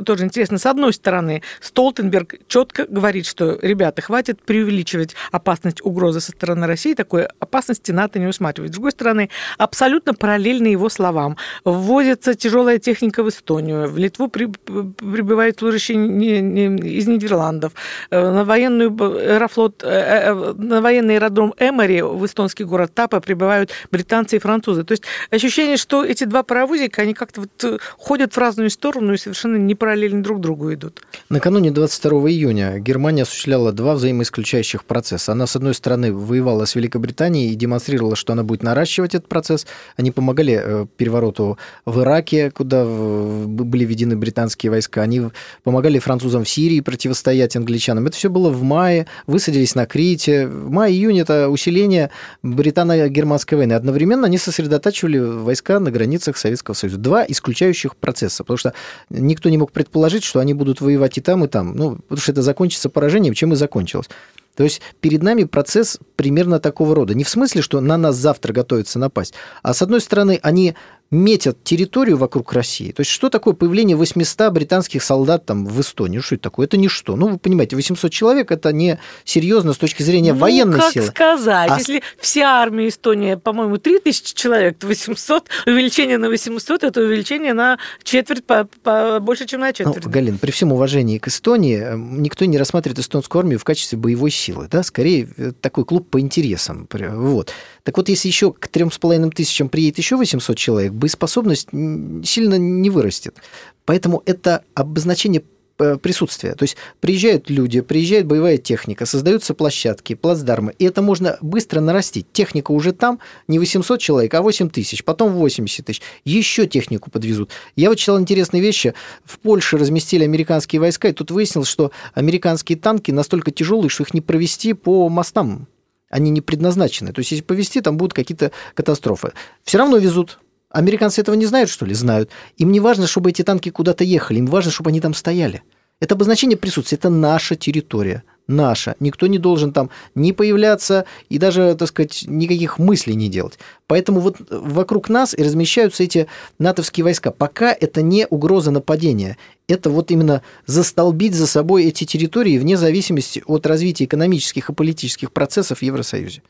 [0.04, 0.59] тоже интересно.
[0.59, 6.92] С одной стороны, Столтенберг четко говорит, что, ребята, хватит преувеличивать опасность угрозы со стороны России,
[6.92, 8.72] такой опасности НАТО не усматривает.
[8.72, 11.37] С другой стороны, абсолютно параллельно его словам.
[11.64, 17.72] Вводится тяжелая техника в Эстонию, в Литву при, прибывают служащие из Нидерландов,
[18.11, 23.70] э, на военную аэрофлот, э, э, на военный аэродром Эмори в эстонский город Тапа прибывают
[23.90, 24.85] британцы и французы.
[24.85, 29.16] То есть ощущение, что эти два паровозика, они как-то вот ходят в разную сторону и
[29.16, 31.03] совершенно не параллельно друг другу идут.
[31.29, 35.33] Накануне 22 июня Германия осуществляла два взаимоисключающих процесса.
[35.33, 39.28] Она, с одной стороны, воевала с Великобританией и демонстрировала продемонстрировала, что она будет наращивать этот
[39.28, 39.66] процесс.
[39.96, 45.02] Они помогали э, перевороту в Ираке, куда были введены британские войска.
[45.02, 45.22] Они
[45.62, 48.06] помогали французам в Сирии противостоять англичанам.
[48.06, 49.06] Это все было в мае.
[49.26, 50.46] Высадились на Крите.
[50.46, 52.10] Май-июнь– это усиление
[52.42, 53.74] британо-германской войны.
[53.74, 56.98] Одновременно они сосредотачивали войска на границах Советского Союза.
[56.98, 58.72] Два исключающих процесса, потому что
[59.10, 61.76] никто не мог предположить, что они будут воевать и там, и там.
[61.76, 64.08] Ну, потому что это закончится поражением, чем и закончилось.
[64.56, 67.14] То есть перед нами процесс примерно такого рода.
[67.14, 70.74] Не в смысле, что на нас завтра готовится напасть, а с одной стороны, они
[71.10, 72.90] метят территорию вокруг России.
[72.90, 76.18] То есть что такое появление 800 британских солдат там в Эстонии?
[76.18, 76.66] Что это такое?
[76.66, 77.14] Это ничто.
[77.16, 81.06] Ну, вы понимаете, 800 человек– это не серьезно с точки зрения ну, военной как силы.
[81.06, 81.70] сказать?
[81.70, 81.78] А...
[81.78, 87.78] Если вся армия Эстонии, по-моему, 3000 человек, то 800, увеличение на 800– это увеличение на
[88.02, 90.04] четверть, по, по, больше, чем на четверть.
[90.04, 93.96] Ну, Галин, при всем уважении к Эстонии, э, никто не рассматривает эстонскую армию в качестве
[93.96, 94.68] боевой силы.
[94.70, 94.82] Да?
[94.82, 96.88] Скорее, э, такой клуб по интересам.
[96.90, 97.52] Вот.
[97.87, 103.37] Так вот, если еще к 3,5 тысячам приедет еще 800 человек, боеспособность сильно не вырастет.
[103.85, 105.44] Поэтому это обозначение
[105.79, 106.57] э, присутствия.
[106.57, 112.27] То есть приезжают люди, приезжает боевая техника, создаются площадки, плацдармы, и это можно быстро нарастить.
[112.33, 116.03] Техника уже там, не 800 человек, а 8 тысяч, потом 80 тысяч.
[116.25, 117.53] Еще технику подвезут.
[117.77, 118.94] Я вот читал интересные вещи.
[119.25, 124.12] В Польше разместили американские войска, и тут выяснилось, что американские танки настолько тяжелые, что их
[124.12, 125.68] не провести по мостам.
[126.08, 127.12] Они не предназначены.
[127.12, 129.32] То есть, если повезти, там будут какие-то катастрофы.
[129.64, 130.38] Все равно везут.
[130.70, 131.94] Американцы этого не знают, что ли?
[131.94, 132.30] Знают.
[132.56, 135.62] Им не важно, чтобы эти танки куда-то ехали, им важно, чтобы они там стояли.
[136.00, 138.96] Это обозначение присутствия, это наша территория, наша.
[139.00, 143.59] Никто не должен там не появляться и даже, так сказать, никаких мыслей не делать.
[143.87, 146.26] Поэтому вот вокруг нас и размещаются эти
[146.59, 147.30] натовские войска.
[147.30, 149.37] Пока это не угроза нападения,
[149.68, 155.32] это вот именно застолбить за собой эти территории вне зависимости от развития экономических и политических
[155.32, 156.42] процессов в Евросоюзе.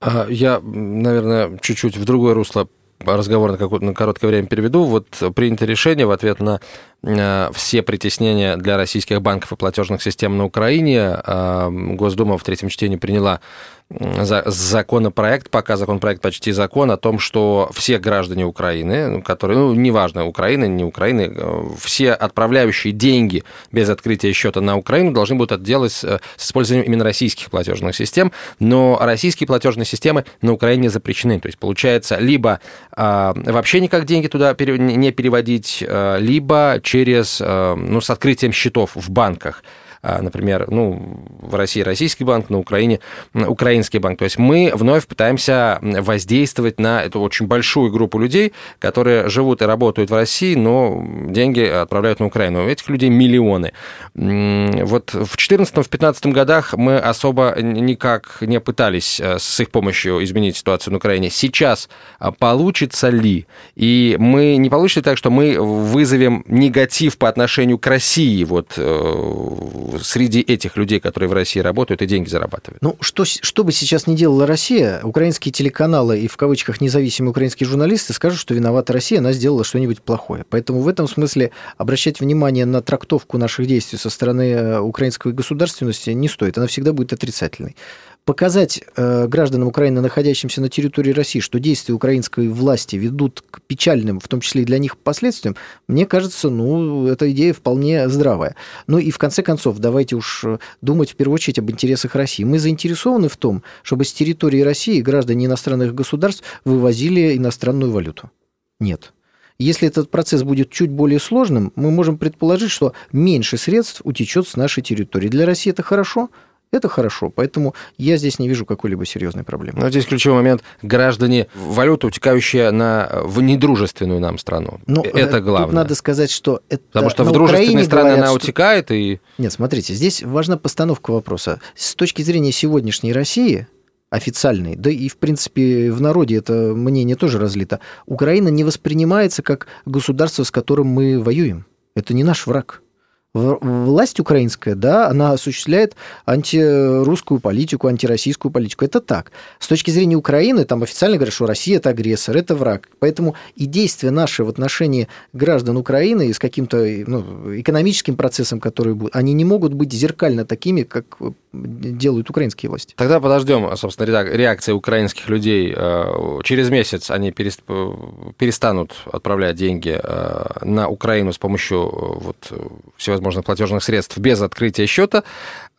[0.00, 2.68] А, я, наверное, чуть-чуть в другое русло
[3.04, 4.84] разговор на, какое на короткое время переведу.
[4.84, 6.60] Вот принято решение в ответ на
[7.02, 11.16] э, все притеснения для российских банков и платежных систем на Украине.
[11.24, 13.40] Э, Госдума в третьем чтении приняла
[13.90, 20.26] законопроект, пока законопроект почти закон, о том, что все граждане Украины, ну, которые, ну, неважно,
[20.26, 25.64] Украины, не Украины, э, все отправляющие деньги без открытия счета на Украину должны будут это
[25.64, 31.40] делать с использованием именно российских платежных систем, но российские платежные системы на Украине запрещены.
[31.40, 32.60] То есть, получается, либо
[32.96, 39.10] э, вообще никак деньги туда не переводить, э, либо через, ну, с открытием счетов в
[39.10, 39.62] банках.
[40.02, 43.00] А, например, ну, в России российский банк, на Украине
[43.34, 44.18] украинский банк.
[44.18, 49.66] То есть мы вновь пытаемся воздействовать на эту очень большую группу людей, которые живут и
[49.66, 52.64] работают в России, но деньги отправляют на Украину.
[52.64, 53.72] У этих людей миллионы.
[54.14, 60.92] Вот в 2014-2015 годах мы особо никак не пытались э, с их помощью изменить ситуацию
[60.92, 61.30] на Украине.
[61.30, 63.46] Сейчас а, получится ли?
[63.76, 69.89] И мы не получится так, что мы вызовем негатив по отношению к России вот э,
[69.98, 72.82] среди этих людей, которые в России работают и деньги зарабатывают?
[72.82, 77.66] Ну, что, что бы сейчас ни делала Россия, украинские телеканалы и в кавычках независимые украинские
[77.66, 80.44] журналисты скажут, что виновата Россия, она сделала что-нибудь плохое.
[80.48, 86.10] Поэтому в этом смысле обращать внимание на трактовку наших действий со стороны э, украинской государственности
[86.10, 86.58] не стоит.
[86.58, 87.76] Она всегда будет отрицательной
[88.24, 94.20] показать э, гражданам Украины, находящимся на территории России, что действия украинской власти ведут к печальным,
[94.20, 95.56] в том числе и для них, последствиям,
[95.88, 98.56] мне кажется, ну, эта идея вполне здравая.
[98.86, 100.44] Ну и в конце концов, давайте уж
[100.80, 102.44] думать в первую очередь об интересах России.
[102.44, 108.30] Мы заинтересованы в том, чтобы с территории России граждане иностранных государств вывозили иностранную валюту.
[108.78, 109.12] Нет.
[109.58, 114.56] Если этот процесс будет чуть более сложным, мы можем предположить, что меньше средств утечет с
[114.56, 115.28] нашей территории.
[115.28, 116.30] Для России это хорошо,
[116.72, 119.80] это хорошо, поэтому я здесь не вижу какой-либо серьезной проблемы.
[119.80, 120.62] Но здесь ключевой момент.
[120.82, 124.80] Граждане, валюта, утекающая на, в недружественную нам страну.
[124.86, 125.66] Ну, это э, главное.
[125.66, 128.94] Тут надо сказать, что это Потому что в дружественные страны говорят, она утекает что...
[128.94, 129.18] и...
[129.38, 131.60] Нет, смотрите, здесь важна постановка вопроса.
[131.74, 133.66] С точки зрения сегодняшней России,
[134.10, 139.66] официальной, да и, в принципе, в народе это мнение тоже разлито, Украина не воспринимается как
[139.86, 141.66] государство, с которым мы воюем.
[141.94, 142.82] Это не наш враг
[143.32, 145.94] власть украинская, да, она осуществляет
[146.26, 148.84] антирусскую политику, антироссийскую политику.
[148.84, 149.30] Это так.
[149.58, 152.88] С точки зрения Украины, там официально говорят, что Россия– это агрессор, это враг.
[152.98, 159.14] Поэтому и действия наши в отношении граждан Украины с каким-то ну, экономическим процессом, который будет,
[159.14, 161.04] они не могут быть зеркально такими, как
[161.52, 162.94] делают украинские власти.
[162.96, 165.74] Тогда подождем, собственно, реакции украинских людей.
[165.76, 172.52] Э, через месяц они перестанут отправлять деньги э, на Украину с помощью э, вот
[172.96, 175.22] всевозможных всевозможных платежных средств без открытия счета,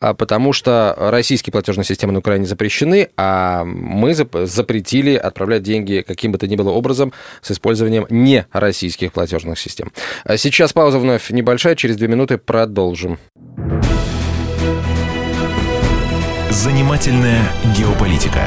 [0.00, 6.32] а, потому что российские платежные системы на Украине запрещены, а мы запретили отправлять деньги каким
[6.32, 9.92] бы то ни было образом с использованием не российских платежных систем.
[10.24, 13.18] А сейчас пауза вновь небольшая, через две минуты продолжим.
[16.50, 17.42] Занимательная
[17.76, 18.46] геополитика.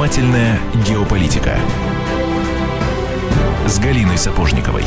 [0.00, 1.58] Занимательная геополитика
[3.66, 4.82] с Галиной Сапожниковой.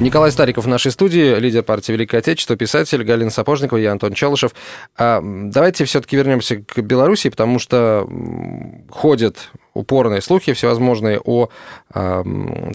[0.00, 4.50] Николай Стариков в нашей студии, лидер партии Великое Отечество, писатель Галина Сапожникова, я Антон Челышев.
[4.98, 8.08] А давайте все-таки вернемся к Беларуси, потому что
[8.90, 11.50] ходят упорные слухи всевозможные о
[11.94, 12.24] э,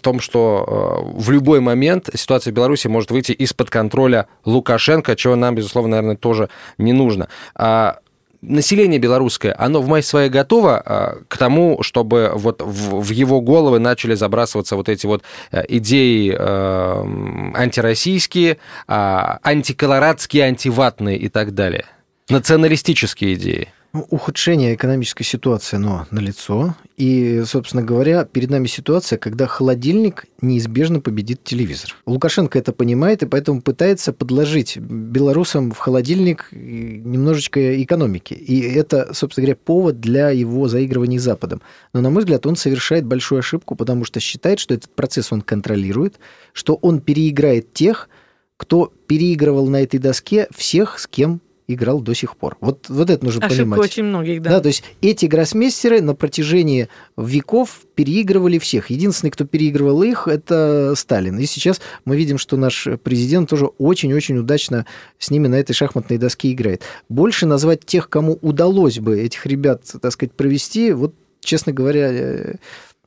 [0.01, 5.35] том, что э, в любой момент ситуация в Беларуси может выйти из-под контроля Лукашенко, чего
[5.35, 6.47] нам, безусловно, наверное, тоже
[6.77, 7.27] не нужно.
[7.55, 7.97] А
[8.41, 13.79] население белорусское, оно в моей своей готово а, к тому, чтобы вот в, его головы
[13.79, 21.85] начали забрасываться вот эти вот э, идеи э, антироссийские, э, антиколорадские, антиватные и так далее.
[22.29, 23.67] Националистические идеи.
[23.93, 26.75] Ну, ухудшение экономической ситуации, но налицо.
[26.95, 31.97] И, собственно говоря, перед нами ситуация, когда холодильник неизбежно победит телевизор.
[32.05, 38.33] Лукашенко это понимает, и поэтому пытается подложить белорусам в холодильник немножечко экономики.
[38.33, 41.61] И это, собственно говоря, повод для его заигрывания с Западом.
[41.91, 45.41] Но, на мой взгляд, он совершает большую ошибку, потому что считает, что этот процесс он
[45.41, 46.17] контролирует,
[46.53, 48.07] что он переиграет тех,
[48.55, 52.57] кто переигрывал на этой доске всех, с кем играл до сих пор.
[52.59, 53.79] Вот, вот это нужно Ошибка понимать.
[53.79, 54.51] очень многих, да.
[54.51, 56.87] Да, то есть эти гроссмейстеры на протяжении
[57.17, 58.89] веков переигрывали всех.
[58.89, 61.37] Единственный, кто переигрывал их, это Сталин.
[61.39, 64.85] И сейчас мы видим, что наш президент тоже очень-очень удачно
[65.19, 66.83] с ними на этой шахматной доске играет.
[67.09, 72.55] Больше назвать тех, кому удалось бы этих ребят, так сказать, провести, вот, честно говоря, э,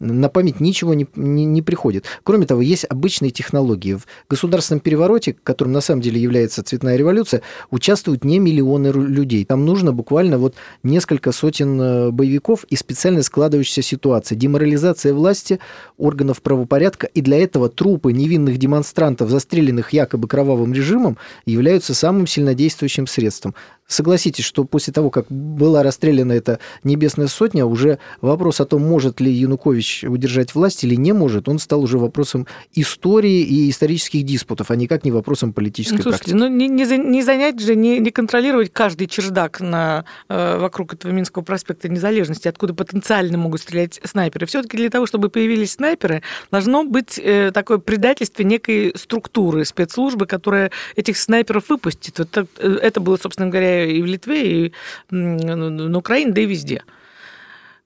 [0.04, 2.04] на память ничего не, не, не приходит.
[2.22, 3.94] Кроме того, есть обычные технологии.
[3.94, 9.44] В государственном перевороте, которым на самом деле является цветная революция, участвуют не миллионы людей.
[9.44, 14.36] Там нужно буквально вот несколько сотен э, боевиков и специально складывающаяся ситуация.
[14.36, 15.58] Деморализация власти,
[15.96, 23.06] органов правопорядка, и для этого трупы невинных демонстрантов, застреленных якобы кровавым режимом, являются самым сильнодействующим
[23.06, 23.54] средством.
[23.86, 29.20] Согласитесь, что после того, как была расстреляна эта небесная сотня, уже вопрос о том, может
[29.20, 34.70] ли Янукович удержать власть или не может, он стал уже вопросом истории и исторических диспутов,
[34.70, 36.36] а никак не вопросом политической ну, слушайте, практики.
[36.36, 41.12] Ну, не, не, не занять же, не, не контролировать каждый чердак на, э, вокруг этого
[41.12, 44.46] Минского проспекта Незалежности, откуда потенциально могут стрелять снайперы.
[44.46, 50.70] Все-таки для того, чтобы появились снайперы, должно быть э, такое предательство некой структуры спецслужбы, которая
[50.96, 52.18] этих снайперов выпустит.
[52.18, 54.72] Это, э, это было, собственно говоря, и в Литве, и
[55.10, 56.82] на Украине, да и везде.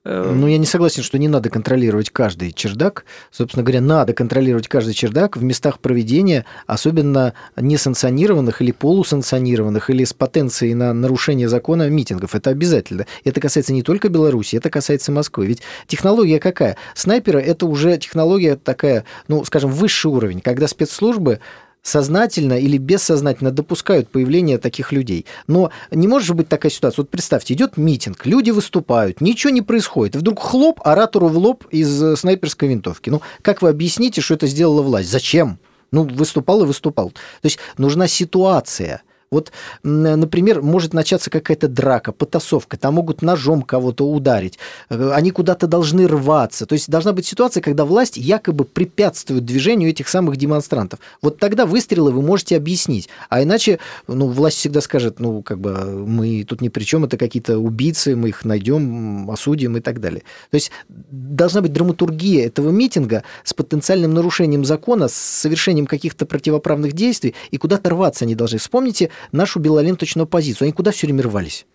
[0.05, 3.05] Э, ну, я не согласен, что не надо контролировать каждый чердак.
[3.31, 10.13] Собственно говоря, надо контролировать каждый чердак в местах проведения, особенно несанкционированных или полусанкционированных, или с
[10.13, 12.33] потенцией на нарушение закона митингов.
[12.33, 13.05] Это обязательно.
[13.25, 15.47] Это касается не только Беларуси, это касается Москвы.
[15.47, 16.77] Ведь технология какая?
[16.95, 21.39] Снайперы– это уже технология такая, ну, скажем, высший уровень, когда спецслужбы
[21.81, 25.25] сознательно или бессознательно допускают появление таких людей.
[25.47, 27.03] Но не может быть такая ситуация.
[27.03, 30.15] Вот представьте, идет митинг, люди выступают, ничего не происходит.
[30.15, 33.09] И вдруг хлоп, оратору в лоб из э, снайперской винтовки.
[33.09, 35.09] Ну, как вы объясните, что это сделала власть?
[35.09, 35.59] Зачем?
[35.91, 37.09] Ну, выступал и выступал.
[37.09, 39.01] То есть нужна ситуация–
[39.31, 39.51] вот,
[39.83, 44.57] например, может начаться какая-то драка, потасовка, там могут ножом кого-то ударить,
[44.89, 46.65] э, они куда-то должны рваться.
[46.65, 50.99] То есть должна быть ситуация, когда власть якобы препятствует движению этих самых демонстрантов.
[51.21, 53.07] Вот тогда выстрелы вы можете объяснить.
[53.29, 55.75] А иначе, ну, власть всегда скажет, ну, как бы
[56.07, 60.23] мы тут ни при чем, это какие-то убийцы, мы их найдем, осудим и так далее.
[60.49, 66.93] То есть должна быть драматургия этого митинга с потенциальным нарушением закона, с совершением каких-то противоправных
[66.93, 68.57] действий, и куда-то рваться они должны.
[68.57, 70.65] Вспомните нашу белоленточную оппозицию.
[70.65, 71.65] Они куда все время рвались?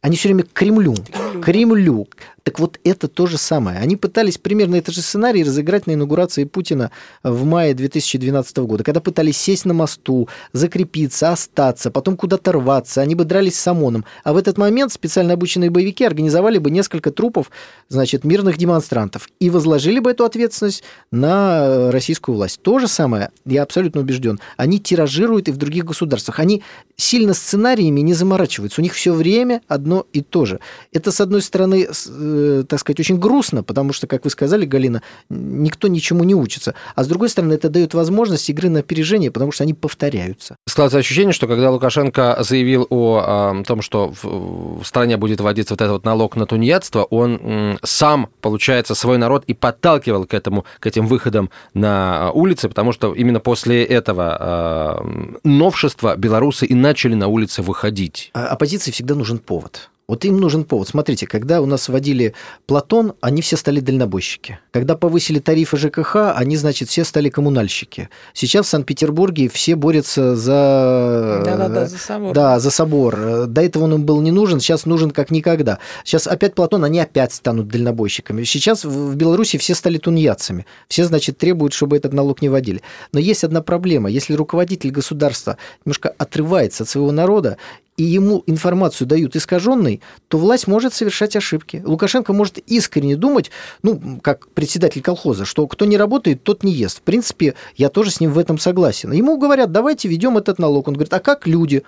[0.00, 0.94] Они все время к Кремлю.
[1.42, 2.08] Кремлю.
[2.44, 3.78] Так вот, это то же самое.
[3.78, 6.90] Они пытались примерно этот же сценарий разыграть на инаугурации Путина
[7.22, 13.14] в мае 2012 года, когда пытались сесть на мосту, закрепиться, остаться, потом куда-то рваться, они
[13.14, 14.04] бы дрались с ОМОНом.
[14.24, 17.50] А в этот момент специально обученные боевики организовали бы несколько трупов,
[17.88, 22.60] значит, мирных демонстрантов и возложили бы эту ответственность на российскую власть.
[22.62, 26.40] То же самое, я абсолютно убежден, они тиражируют и в других государствах.
[26.40, 26.62] Они
[26.96, 28.80] сильно сценариями не заморачиваются.
[28.80, 30.60] У них все время одно и то же.
[30.92, 32.31] Это, с одной стороны, э,
[32.68, 36.74] так сказать, очень грустно, потому что, как вы сказали, Галина, никто ничему не учится.
[36.94, 40.56] А с другой стороны, это дает возможность игры на опережение, потому что они повторяются.
[40.68, 43.18] Складывается ощущение, что когда Лукашенко заявил о,
[43.60, 47.36] о том, что в, в стране будет вводиться вот этот вот налог на тунеядство, он
[47.36, 52.92] м, сам, получается, свой народ и подталкивал к этому, к этим выходам на улицы, потому
[52.92, 58.30] что именно после этого э, новшества белорусы и начали на улицы выходить.
[58.34, 59.90] А оппозиции всегда нужен повод.
[60.12, 60.88] Вот им нужен повод.
[60.88, 62.34] Смотрите, когда у нас вводили
[62.66, 64.58] Платон, они все стали дальнобойщики.
[64.70, 68.10] Когда повысили тарифы ЖКХ, они, значит, все стали коммунальщики.
[68.34, 71.40] Сейчас в Санкт-Петербурге все борются за...
[71.46, 72.34] Да-да-да, за собор.
[72.34, 73.46] Да, за собор.
[73.46, 75.78] До этого он им был не нужен, сейчас нужен как никогда.
[76.04, 78.44] Сейчас опять Платон, они опять станут дальнобойщиками.
[78.44, 80.66] Сейчас в Беларуси все стали тунеядцами.
[80.88, 82.82] Все, значит, требуют, чтобы этот налог не вводили.
[83.12, 84.10] Но есть одна проблема.
[84.10, 85.56] Если руководитель государства
[85.86, 87.56] немножко отрывается от своего народа
[87.96, 91.82] и ему информацию дают искаженной, то власть может совершать ошибки.
[91.84, 93.50] Лукашенко может искренне думать,
[93.82, 96.98] ну, как председатель колхоза, что кто не работает, тот не ест.
[96.98, 99.12] В принципе, я тоже с ним в этом согласен.
[99.12, 100.88] Ему говорят, давайте ведем этот налог.
[100.88, 101.82] Он говорит, а как люди?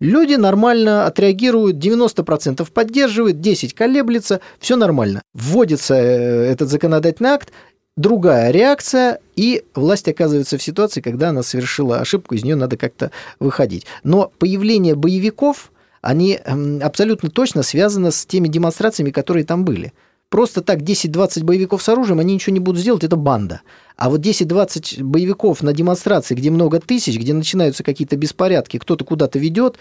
[0.00, 5.22] Люди нормально отреагируют, 90% поддерживают, 10% колеблется, все нормально.
[5.34, 7.52] Вводится э, этот законодательный акт,
[7.96, 13.10] другая реакция, и власть оказывается в ситуации, когда она совершила ошибку, из нее надо как-то
[13.38, 13.86] выходить.
[14.02, 15.72] Но появление боевиков,
[16.02, 19.92] они эм, абсолютно точно связаны с теми демонстрациями, которые там были.
[20.28, 23.60] Просто так 10-20 боевиков с оружием, они ничего не будут сделать, это банда.
[23.96, 29.38] А вот 10-20 боевиков на демонстрации, где много тысяч, где начинаются какие-то беспорядки, кто-то куда-то
[29.38, 29.76] ведет,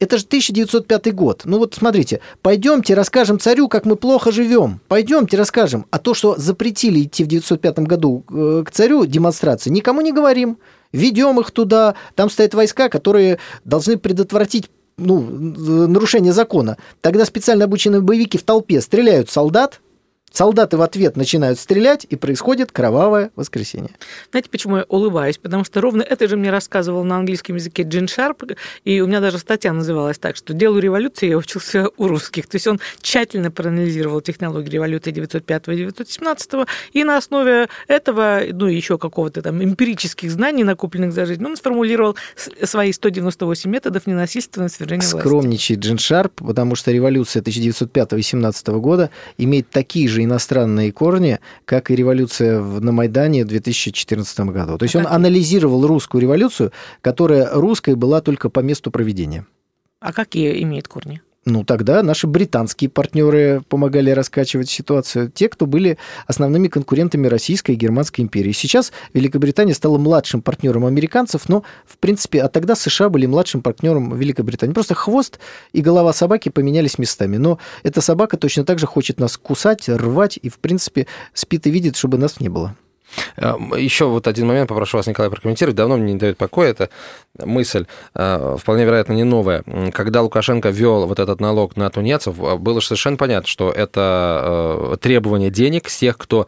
[0.00, 1.42] это же 1905 год.
[1.44, 4.80] Ну вот смотрите, пойдемте расскажем царю, как мы плохо живем.
[4.88, 5.86] Пойдемте расскажем.
[5.90, 10.58] А то, что запретили идти в 1905 году э, к царю демонстрации, никому не говорим.
[10.92, 11.94] Ведем их туда.
[12.14, 16.76] Там стоят войска, которые должны предотвратить ну, нарушение закона.
[17.00, 19.80] Тогда специально обученные боевики в толпе стреляют солдат,
[20.34, 23.90] Солдаты в ответ начинают стрелять, и происходит кровавое воскресенье.
[24.32, 25.38] Знаете, почему я улыбаюсь?
[25.38, 28.42] Потому что ровно это же мне рассказывал на английском языке Джин Шарп,
[28.82, 32.48] и у меня даже статья называлась так, что делу революции я учился у русских.
[32.48, 36.50] То есть он тщательно проанализировал технологии революции 905 и 917,
[36.92, 41.56] и на основе этого, ну и еще какого-то там эмпирических знаний, накопленных за жизнь, он
[41.56, 42.16] сформулировал
[42.60, 45.20] свои 198 методов ненасильственного свержения власти.
[45.20, 51.96] Скромничает Джин Шарп, потому что революция 1905-18 года имеет такие же иностранные корни, как и
[51.96, 54.78] революция на Майдане в 2014 году.
[54.78, 59.46] То есть а он анализировал русскую революцию, которая русской была только по месту проведения.
[60.00, 61.22] А какие имеет корни?
[61.46, 65.30] Ну, тогда наши британские партнеры помогали раскачивать ситуацию.
[65.30, 68.52] Те, кто были основными конкурентами Российской и Германской империи.
[68.52, 74.16] Сейчас Великобритания стала младшим партнером американцев, но, в принципе, а тогда США были младшим партнером
[74.16, 74.72] Великобритании.
[74.72, 75.38] Просто хвост
[75.72, 77.36] и голова собаки поменялись местами.
[77.36, 81.70] Но эта собака точно так же хочет нас кусать, рвать и, в принципе, спит и
[81.70, 82.74] видит, чтобы нас не было.
[83.36, 85.76] Эм, Еще вот один момент попрошу вас, Николай, прокомментировать.
[85.76, 86.90] Давно мне не дает покоя эта
[87.42, 89.64] мысль, э, вполне вероятно, не новая.
[89.92, 94.96] Когда Лукашенко ввел вот этот налог на тунецов, э, было совершенно понятно, что это э,
[95.00, 96.46] требование денег с тех, кто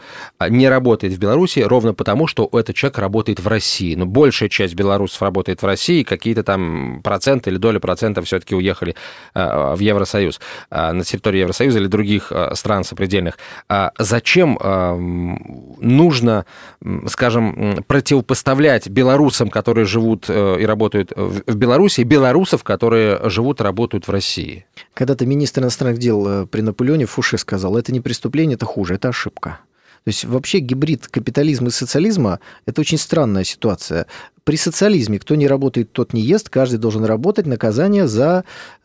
[0.49, 3.95] не работает в Беларуси, ровно потому, что этот человек работает в России.
[3.95, 8.95] Но большая часть белорусов работает в России, какие-то там проценты или доля процентов все-таки уехали
[9.35, 10.41] в Евросоюз,
[10.71, 13.39] на территорию Евросоюза или других стран сопредельных.
[13.69, 16.46] А зачем эм, нужно
[17.07, 24.09] скажем, противопоставлять белорусам, которые живут э, и работают в Беларуси, белорусов, которые живут и работают
[24.09, 24.67] в России.
[24.95, 29.09] Когда-то министр иностранных дел э, при Наполеоне Фуше сказал, это не преступление, это хуже, это
[29.09, 29.59] ошибка.
[30.07, 34.07] То есть вообще гибрид капитализма и социализма– это очень странная ситуация.
[34.45, 38.45] При социализме кто не работает, тот не ест, каждый должен работать, наказание за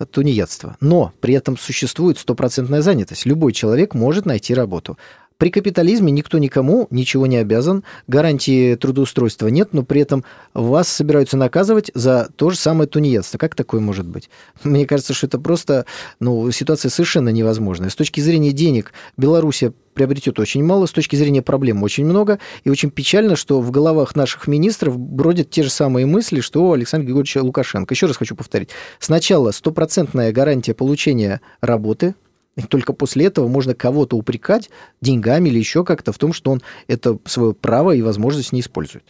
[0.10, 0.78] тунеядство.
[0.82, 3.28] Но при этом существует стопроцентная занятость.
[3.28, 4.98] Любой человек может найти работу.
[5.42, 10.24] При капитализме никто никому ничего не обязан, гарантии трудоустройства нет, но при этом
[10.54, 13.40] вас собираются наказывать за то же самое тунеядство.
[13.40, 14.30] Как такое может быть?
[14.64, 15.88] Мне кажется, что это просто
[16.20, 17.90] ну, ситуация совершенно невозможная.
[17.90, 22.70] С точки зрения денег Белоруссия приобретет очень мало, с точки зрения проблем очень много, и
[22.70, 27.08] очень печально, что в головах наших министров бродят те же самые мысли, что у Александра
[27.08, 27.96] Григорьевича Лукашенко.
[27.96, 28.70] Еще раз хочу повторить.
[29.00, 32.14] Сначала стопроцентная гарантия получения работы,
[32.56, 36.62] И только после этого можно кого-то упрекать деньгами или еще как-то в том, что он
[36.88, 39.04] это свое право и возможность не использует.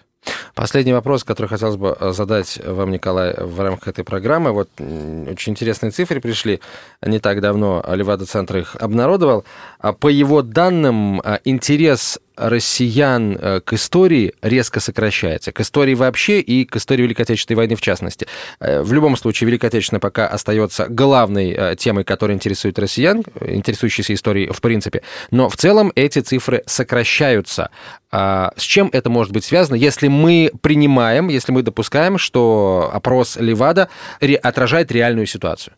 [0.53, 4.51] Последний вопрос, который хотелось бы э, задать вам, Николай, в рамках этой программы.
[4.51, 6.59] Вот очень интересные цифры пришли
[7.03, 7.83] не так давно.
[7.87, 9.45] Левада-центр их обнародовал.
[9.79, 12.19] А по его данным, э, интерес
[12.49, 15.51] россиян э, к истории резко сокращается.
[15.51, 18.27] К истории вообще и к истории Великой Отечественной войны в частности.
[18.59, 24.61] В любом случае, Великая Отечественная пока остается главной темой, которая интересует россиян, интересующейся историей в
[24.61, 25.01] принципе.
[25.29, 27.69] Но в целом эти цифры сокращаются.
[28.11, 33.37] А с чем это может быть связано, если мы принимаем, если мы допускаем, что опрос
[33.37, 33.87] Левада
[34.19, 35.73] отражает реальную ситуацию?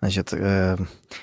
[0.00, 0.76] Значит, э,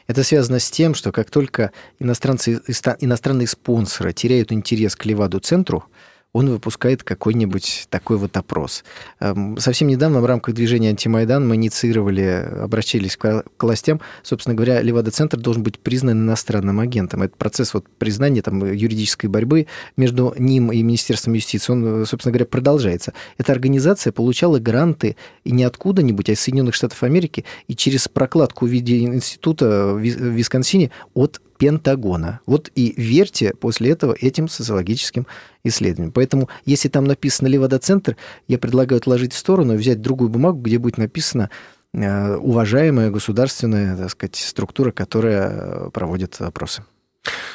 [0.07, 2.61] это связано с тем, что как только иностранцы,
[2.99, 5.85] иностранные спонсоры теряют интерес к Леваду-центру,
[6.33, 8.83] он выпускает какой-нибудь такой вот опрос.
[9.19, 14.01] Эм, совсем недавно в рамках движения «Антимайдан» мы инициировали, обращались к властям.
[14.23, 17.23] Собственно говоря, Левада-центр должен быть признан иностранным агентом.
[17.23, 22.45] Этот процесс вот признания там, юридической борьбы между ним и Министерством юстиции, он, собственно говоря,
[22.45, 23.13] продолжается.
[23.37, 28.65] Эта организация получала гранты и не откуда-нибудь, а из Соединенных Штатов Америки, и через прокладку
[28.65, 32.39] в виде института в Висконсине от Пентагона.
[32.45, 35.27] Вот и верьте после этого этим социологическим
[35.63, 36.11] исследованиям.
[36.11, 38.15] Поэтому, если там написано Левада-центр,
[38.47, 41.49] я предлагаю отложить в сторону и взять другую бумагу, где будет написано
[41.93, 46.83] э, уважаемая государственная, так сказать, структура, которая проводит опросы.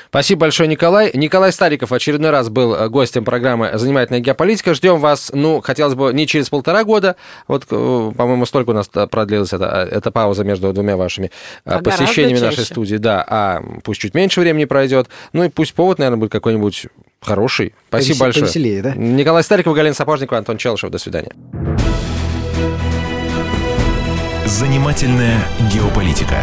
[0.09, 1.11] Спасибо большое, Николай.
[1.15, 4.75] Николай Стариков в очередной раз был э, гостем программы «Занимательная геополитика».
[4.75, 7.17] Ждем вас, ну, хотелось бы не через полтора года.
[7.49, 11.31] Вот, э, по-моему, столько у нас продлилась эта, эта пауза между двумя вашими
[11.65, 12.97] а посещениями нашей студии.
[12.97, 15.09] Да, а пусть чуть меньше времени пройдет.
[15.33, 16.89] Ну и пусть повод, наверное, будет какой-нибудь
[17.23, 17.75] хороший.
[17.89, 18.45] Спасибо Повесел, большое.
[18.45, 18.95] Повеселее, да?
[18.95, 20.91] Николай Стариков, Галина Сапожникова, Антон Челышев.
[20.91, 21.33] До свидания.
[24.45, 25.39] Занимательная
[25.73, 26.37] геополитика.